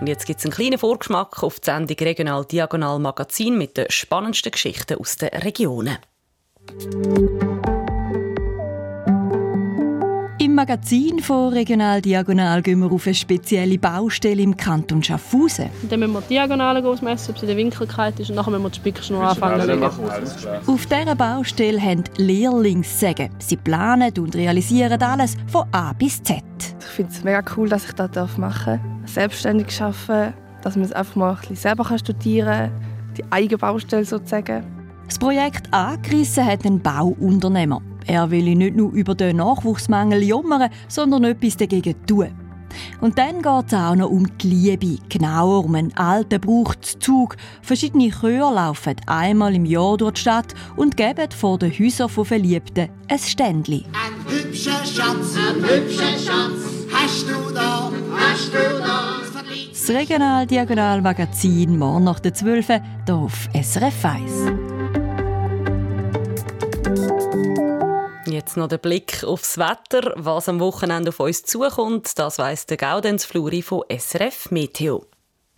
Und 0.04 0.08
jetzt 0.08 0.26
gibt 0.26 0.40
es 0.40 0.46
einen 0.46 0.54
kleinen 0.54 0.80
Vorgeschmack 0.80 1.44
auf 1.44 1.60
die 1.60 1.66
Sendung 1.66 1.98
Regional 1.98 2.44
Diagonal 2.46 3.00
Magazin 3.00 3.58
mit 3.58 3.78
den 3.78 3.90
spannendsten 3.90 4.52
Geschichten 4.52 4.98
aus 4.98 5.16
den 5.16 5.30
Regionen. 5.30 5.98
Im 10.44 10.56
Magazin 10.56 11.20
von 11.20 11.54
Regional 11.54 12.02
Diagonal 12.02 12.62
gehen 12.62 12.80
wir 12.80 12.92
auf 12.92 13.06
eine 13.06 13.16
spezielle 13.16 13.78
Baustelle 13.78 14.42
im 14.42 14.58
Kanton 14.58 15.02
Schaffhausen. 15.02 15.70
Dann 15.90 16.02
müssen 16.02 16.12
wir 16.12 16.20
die 16.20 16.34
Diagonale 16.34 16.86
ausmessen, 16.86 17.32
ob 17.32 17.38
sie 17.38 17.46
in 17.46 17.48
der 17.48 17.56
Winkelkeit 17.56 18.20
ist 18.20 18.30
und 18.30 18.36
dann 18.36 18.46
müssen 18.52 18.64
wir 18.64 18.70
die 18.70 18.76
Spickschnur 18.76 19.24
anfangen 19.24 19.82
Auf 20.68 20.86
dieser 20.86 21.16
Baustelle 21.16 21.82
haben 21.82 22.04
Lehrlingssäge. 22.18 23.30
Sie 23.40 23.56
planen 23.56 24.12
und 24.18 24.36
realisieren 24.36 25.02
alles 25.02 25.38
von 25.48 25.64
A 25.72 25.94
bis 25.94 26.22
Z. 26.22 26.44
Ich 26.78 26.86
finde 26.88 27.14
es 27.14 27.24
mega 27.24 27.42
cool, 27.56 27.70
dass 27.70 27.86
ich 27.86 27.94
das 27.94 28.38
machen 28.38 28.82
darf. 28.84 29.10
Selbstständig 29.14 29.82
arbeiten, 29.82 30.34
dass 30.62 30.76
man 30.76 30.84
es 30.84 30.92
einfach 30.92 31.16
mal 31.16 31.30
ein 31.30 31.38
bisschen 31.38 31.56
selber 31.56 31.98
studieren 31.98 32.70
kann. 32.70 33.16
Die 33.18 33.24
eigene 33.30 33.60
Baustelle 33.60 34.04
sozusagen. 34.04 34.66
Das 35.08 35.18
Projekt 35.18 35.74
angerissen 35.74 36.46
hat 36.46 36.66
ein 36.66 36.82
Bauunternehmer. 36.82 37.82
Er 38.08 38.32
will 38.32 38.56
nicht 38.56 38.76
nur 38.76 38.92
über 38.92 39.16
den 39.16 39.38
Nachwuchsmangel 39.38 40.24
jammern, 40.24 40.70
sondern 40.88 41.24
etwas 41.24 41.58
dagegen 41.58 41.96
tun. 42.06 42.30
Und 43.02 43.18
dann 43.18 43.42
geht 43.42 43.68
es 43.68 43.74
auch 43.74 43.96
noch 43.96 44.10
um 44.10 44.38
die 44.38 44.48
Liebe, 44.48 44.98
genauer 45.10 45.64
um 45.64 45.76
einen 45.76 45.96
alten 45.96 46.42
Brauchtszug. 46.42 47.36
Verschiedene 47.62 48.10
Chöre 48.10 48.54
laufen 48.54 48.96
einmal 49.06 49.56
im 49.56 49.66
Jahr 49.66 49.98
durch 49.98 50.14
die 50.14 50.22
Stadt 50.22 50.54
und 50.76 50.98
geben 50.98 51.30
vor 51.32 51.60
den 51.60 51.72
Häusern 51.72 52.10
von 52.10 52.26
Verliebten 52.26 52.90
ein 53.08 53.20
Ständchen. 53.20 53.86
Ein 53.94 54.34
hübscher 54.34 54.84
Schatz, 54.86 55.36
ein 55.38 55.64
hübscher 55.64 56.18
Schatz, 56.18 56.62
hast 56.92 57.28
du 57.28 57.54
da, 57.54 57.92
hast 58.18 58.54
du 58.54 58.80
da. 58.80 59.24
Das 59.70 59.90
Regional-Diagonal-Magazin 59.90 61.78
morgen 61.78 62.06
nach 62.06 62.22
der 62.22 62.34
12 62.34 62.68
hier 62.68 63.16
auf 63.16 63.50
SRF 63.54 64.06
1. 64.06 64.63
Jetzt 68.26 68.56
noch 68.56 68.70
der 68.70 68.78
Blick 68.78 69.24
aufs 69.26 69.58
Wetter. 69.58 70.14
Was 70.16 70.48
am 70.48 70.62
Wochenende 70.62 71.10
auf 71.10 71.20
uns 71.20 71.44
zukommt, 71.44 72.18
das 72.18 72.40
weiss 72.40 72.66
der 72.66 72.78
Gaudenz 72.78 73.26
Fluri 73.26 73.62
von 73.62 73.84
SRF 73.90 74.50
Meteo. 74.50 75.06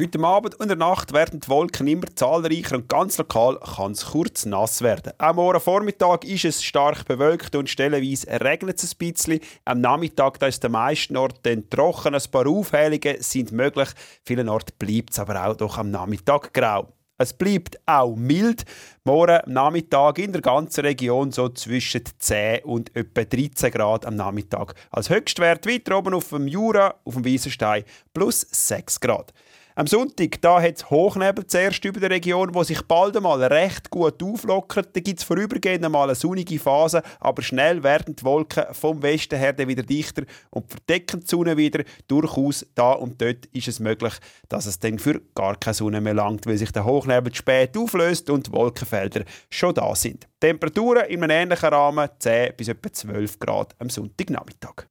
Heute 0.02 0.20
Abend 0.20 0.56
und 0.56 0.68
der 0.68 0.76
Nacht 0.76 1.14
werden 1.14 1.40
die 1.40 1.48
Wolken 1.48 1.88
immer 1.88 2.08
zahlreicher 2.16 2.76
und 2.76 2.90
ganz 2.90 3.18
lokal 3.18 3.60
kann 3.60 3.92
es 3.92 4.08
kurz 4.08 4.46
nass 4.46 4.82
werden. 4.82 5.14
Am 5.20 5.36
morgen 5.36 5.62
Vormittag 5.62 6.26
ist 6.26 6.44
es 6.44 6.64
stark 6.64 7.06
bewölkt 7.06 7.56
und 7.56 7.70
stellenweise 7.70 8.28
regnet 8.42 8.84
es 8.84 8.94
ein 8.94 8.98
bisschen. 8.98 9.40
Am 9.64 9.80
Nachmittag 9.80 10.40
da 10.40 10.48
ist 10.48 10.64
der 10.64 10.72
meisten 10.72 11.16
Orten 11.16 11.70
trocken, 11.70 12.16
ein 12.16 12.32
paar 12.32 12.48
Aufhellungen 12.48 13.22
sind 13.22 13.52
möglich. 13.52 13.90
Vielen 14.24 14.50
Orten 14.50 14.74
bleibt 14.80 15.12
es 15.12 15.20
aber 15.20 15.46
auch 15.46 15.56
doch 15.56 15.78
am 15.78 15.92
Nachmittag 15.92 16.54
grau. 16.54 16.90
Es 17.18 17.32
bleibt 17.32 17.80
auch 17.86 18.18
mild. 18.18 18.66
Morgen 19.06 19.40
Nachmittag 19.46 20.20
in 20.20 20.34
der 20.34 20.42
ganzen 20.42 20.82
Region 20.82 21.32
so 21.32 21.48
zwischen 21.48 22.02
10 22.20 22.66
und 22.66 22.94
etwa 22.94 23.24
13 23.24 23.72
Grad 23.72 24.06
am 24.06 24.18
Nachmittag. 24.18 24.76
Als 24.92 25.10
Höchstwert 25.10 25.66
weiter 25.66 25.98
oben 25.98 26.14
auf 26.14 26.28
dem 26.30 26.50
Jura, 26.50 26.96
auf 27.06 27.14
dem 27.14 27.24
Wiesenstein 27.24 27.86
plus 28.14 28.42
6 28.42 29.00
Grad. 29.00 29.32
Am 29.78 29.88
Sonntag 29.88 30.42
da 30.42 30.62
hat 30.62 30.78
es 30.78 30.90
Hochnebel 30.90 31.48
zuerst 31.48 31.84
über 31.84 32.00
der 32.00 32.10
Region, 32.10 32.56
wo 32.56 32.64
sich 32.64 32.82
bald 32.84 33.18
einmal 33.18 33.44
recht 33.44 33.90
gut 33.90 34.24
auflockert. 34.24 34.96
Da 34.96 35.02
gibt 35.02 35.20
es 35.20 35.26
vorübergehend 35.26 35.84
einmal 35.84 36.08
eine 36.08 36.16
sonnige 36.16 36.58
Phase, 36.60 37.04
aber 37.20 37.42
schnell 37.42 37.84
werden 37.84 38.16
die 38.16 38.24
Wolken 38.24 38.64
vom 38.72 39.02
Westen 39.02 39.38
her 39.38 39.58
wieder 39.58 39.84
dichter 39.84 40.24
und 40.50 40.70
verdecken 40.70 41.20
die 41.20 41.28
Sonne 41.28 41.58
wieder. 41.58 41.84
Durchaus 42.08 42.66
da 42.74 42.94
und 42.94 43.22
dort 43.22 43.48
ist 43.48 43.68
es 43.68 43.82
möglich, 43.82 44.14
dass 44.48 44.66
es 44.66 44.80
dann 44.80 44.98
für 44.98 45.20
gar 45.36 45.58
keine 45.58 45.74
Sonne 45.74 46.00
mehr 46.00 46.14
langt, 46.14 46.46
weil 46.46 46.58
sich 46.58 46.72
der 46.72 46.86
Hochnebel 46.86 47.36
spät 47.36 47.78
auflöst 47.78 48.30
und 48.30 48.48
die 48.48 48.54
Wolkenfelder 48.54 49.26
schon 49.50 49.74
da 49.74 49.94
sind. 49.94 50.26
Temperaturen 50.40 51.04
in 51.08 51.22
einem 51.22 51.32
ähnlichen 51.32 51.68
Rahmen 51.68 52.10
10 52.18 52.54
bis 52.56 52.70
etwa 52.70 52.94
12 52.94 53.40
Grad 53.40 53.76
am 53.80 53.90
Sonntagnachmittag. 53.90 54.88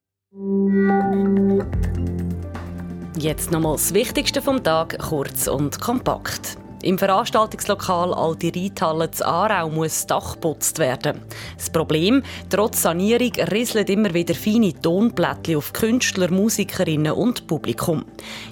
Jetzt 3.16 3.52
nochmal 3.52 3.74
das 3.76 3.94
Wichtigste 3.94 4.42
vom 4.42 4.62
Tag, 4.64 4.98
kurz 4.98 5.46
und 5.46 5.80
kompakt. 5.80 6.58
Im 6.82 6.98
Veranstaltungslokal 6.98 8.12
Alte 8.12 8.52
Reithalle 8.54 9.08
zu 9.10 9.24
Aarau 9.24 9.70
muss 9.70 9.92
das 9.92 10.06
Dach 10.08 10.32
geputzt 10.34 10.80
werden. 10.80 11.20
Das 11.56 11.70
Problem, 11.70 12.24
trotz 12.50 12.82
Sanierung 12.82 13.32
rieseln 13.52 13.86
immer 13.86 14.12
wieder 14.12 14.34
feine 14.34 14.74
Tonplättchen 14.74 15.56
auf 15.56 15.72
Künstler, 15.72 16.30
Musikerinnen 16.30 17.12
und 17.12 17.46
Publikum. 17.46 18.04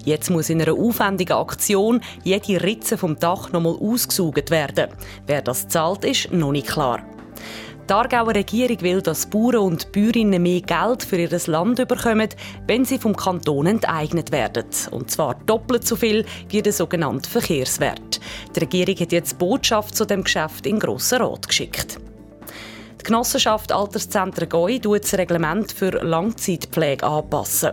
Jetzt 0.04 0.30
muss 0.30 0.48
in 0.48 0.62
einer 0.62 0.74
aufwendigen 0.74 1.36
Aktion 1.36 2.00
jede 2.22 2.62
Ritze 2.62 2.96
vom 2.96 3.18
Dach 3.18 3.50
nochmal 3.50 3.76
ausgesaugt 3.80 4.50
werden. 4.52 4.90
Wer 5.26 5.42
das 5.42 5.66
zahlt, 5.66 6.04
ist 6.04 6.32
noch 6.32 6.52
nicht 6.52 6.68
klar. 6.68 7.02
Die 7.88 7.94
Aargauer 7.94 8.34
Regierung 8.34 8.80
will, 8.80 9.02
dass 9.02 9.26
Bauern 9.26 9.56
und 9.56 9.90
Bäuerinnen 9.90 10.42
mehr 10.42 10.60
Geld 10.60 11.02
für 11.02 11.16
ihr 11.16 11.30
Land 11.46 11.76
bekommen, 11.88 12.28
wenn 12.68 12.84
sie 12.84 12.98
vom 12.98 13.16
Kanton 13.16 13.66
enteignet 13.66 14.30
werden. 14.30 14.66
Und 14.92 15.10
zwar 15.10 15.34
doppelt 15.46 15.86
so 15.86 15.96
viel 15.96 16.24
wie 16.48 16.62
der 16.62 16.72
sogenannte 16.72 17.28
Verkehrswert. 17.28 18.20
Die 18.54 18.60
Regierung 18.60 18.96
hat 18.96 19.12
jetzt 19.12 19.38
Botschaft 19.38 19.96
zu 19.96 20.04
dem 20.04 20.22
Geschäft 20.22 20.66
in 20.66 20.78
Grossen 20.78 21.22
Rat 21.22 21.48
geschickt. 21.48 21.98
Die 23.02 23.08
Genossenschaft 23.08 23.72
Alterszentren 23.72 24.48
Goi 24.48 24.78
tut 24.78 25.02
das 25.02 25.14
Reglement 25.14 25.72
für 25.72 25.90
Langzeitpflege 25.90 27.04
anpassen. 27.04 27.72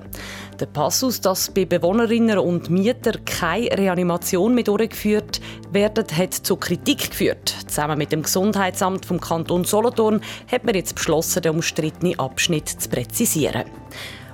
Der 0.59 0.65
Passus, 0.65 1.21
dass 1.21 1.51
bei 1.51 1.65
Bewohnerinnen 1.65 2.39
und 2.39 2.71
Mietern 2.71 3.23
keine 3.25 3.69
Reanimation 3.77 4.55
mehr 4.55 4.63
durchgeführt 4.63 5.39
wird, 5.71 6.17
hat 6.17 6.33
zu 6.33 6.55
Kritik 6.55 7.11
geführt. 7.11 7.55
Zusammen 7.67 7.99
mit 7.99 8.11
dem 8.11 8.23
Gesundheitsamt 8.23 9.05
vom 9.05 9.21
Kanton 9.21 9.65
Solothurn 9.65 10.21
hat 10.51 10.63
man 10.63 10.73
jetzt 10.73 10.95
beschlossen, 10.95 11.43
den 11.43 11.51
umstrittenen 11.51 12.17
Abschnitt 12.17 12.67
zu 12.67 12.89
präzisieren. 12.89 13.65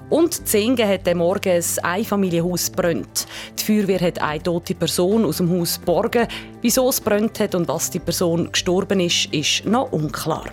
Und 0.10 0.48
Zingen 0.48 0.88
hat 0.88 1.10
am 1.10 1.18
Morgen 1.18 1.52
ein 1.52 1.84
Einfamilienhaus 1.84 2.70
brennt. 2.70 3.28
Die 3.60 3.64
Feuerwehr 3.66 4.00
hat 4.00 4.22
eine 4.22 4.42
tote 4.42 4.76
Person 4.76 5.26
aus 5.26 5.38
dem 5.38 5.50
Haus 5.50 5.78
geborgen. 5.78 6.30
Wieso 6.62 6.88
es 6.88 7.02
brennt 7.02 7.42
hat 7.42 7.54
und 7.54 7.68
was 7.68 7.90
die 7.90 8.00
Person 8.00 8.50
gestorben 8.50 9.02
ist, 9.02 9.26
ist 9.34 9.66
noch 9.66 9.92
unklar. 9.92 10.46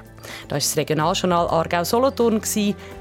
Das 0.49 0.51
war 0.51 0.59
das 0.59 0.77
Regionaljournal 0.77 1.49
Aargau-Solothurn. 1.49 2.41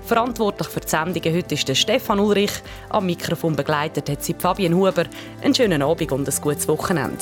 Verantwortlich 0.05 0.67
für 0.67 0.79
die 0.79 0.87
Sendungen 0.87 1.35
heute 1.35 1.55
ist 1.55 1.77
Stefan 1.77 2.19
Ulrich. 2.19 2.51
Am 2.89 3.05
Mikrofon 3.05 3.55
begleitet 3.55 4.09
hat 4.09 4.23
sie 4.23 4.35
Fabian 4.37 4.73
Huber. 4.73 5.05
Einen 5.41 5.55
schönen 5.55 5.81
Abend 5.81 6.11
und 6.11 6.27
ein 6.27 6.41
gutes 6.41 6.67
Wochenende. 6.67 7.17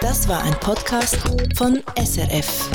Das 0.00 0.28
war 0.28 0.42
ein 0.42 0.54
Podcast 0.60 1.18
von 1.56 1.82
SRF. 1.96 2.70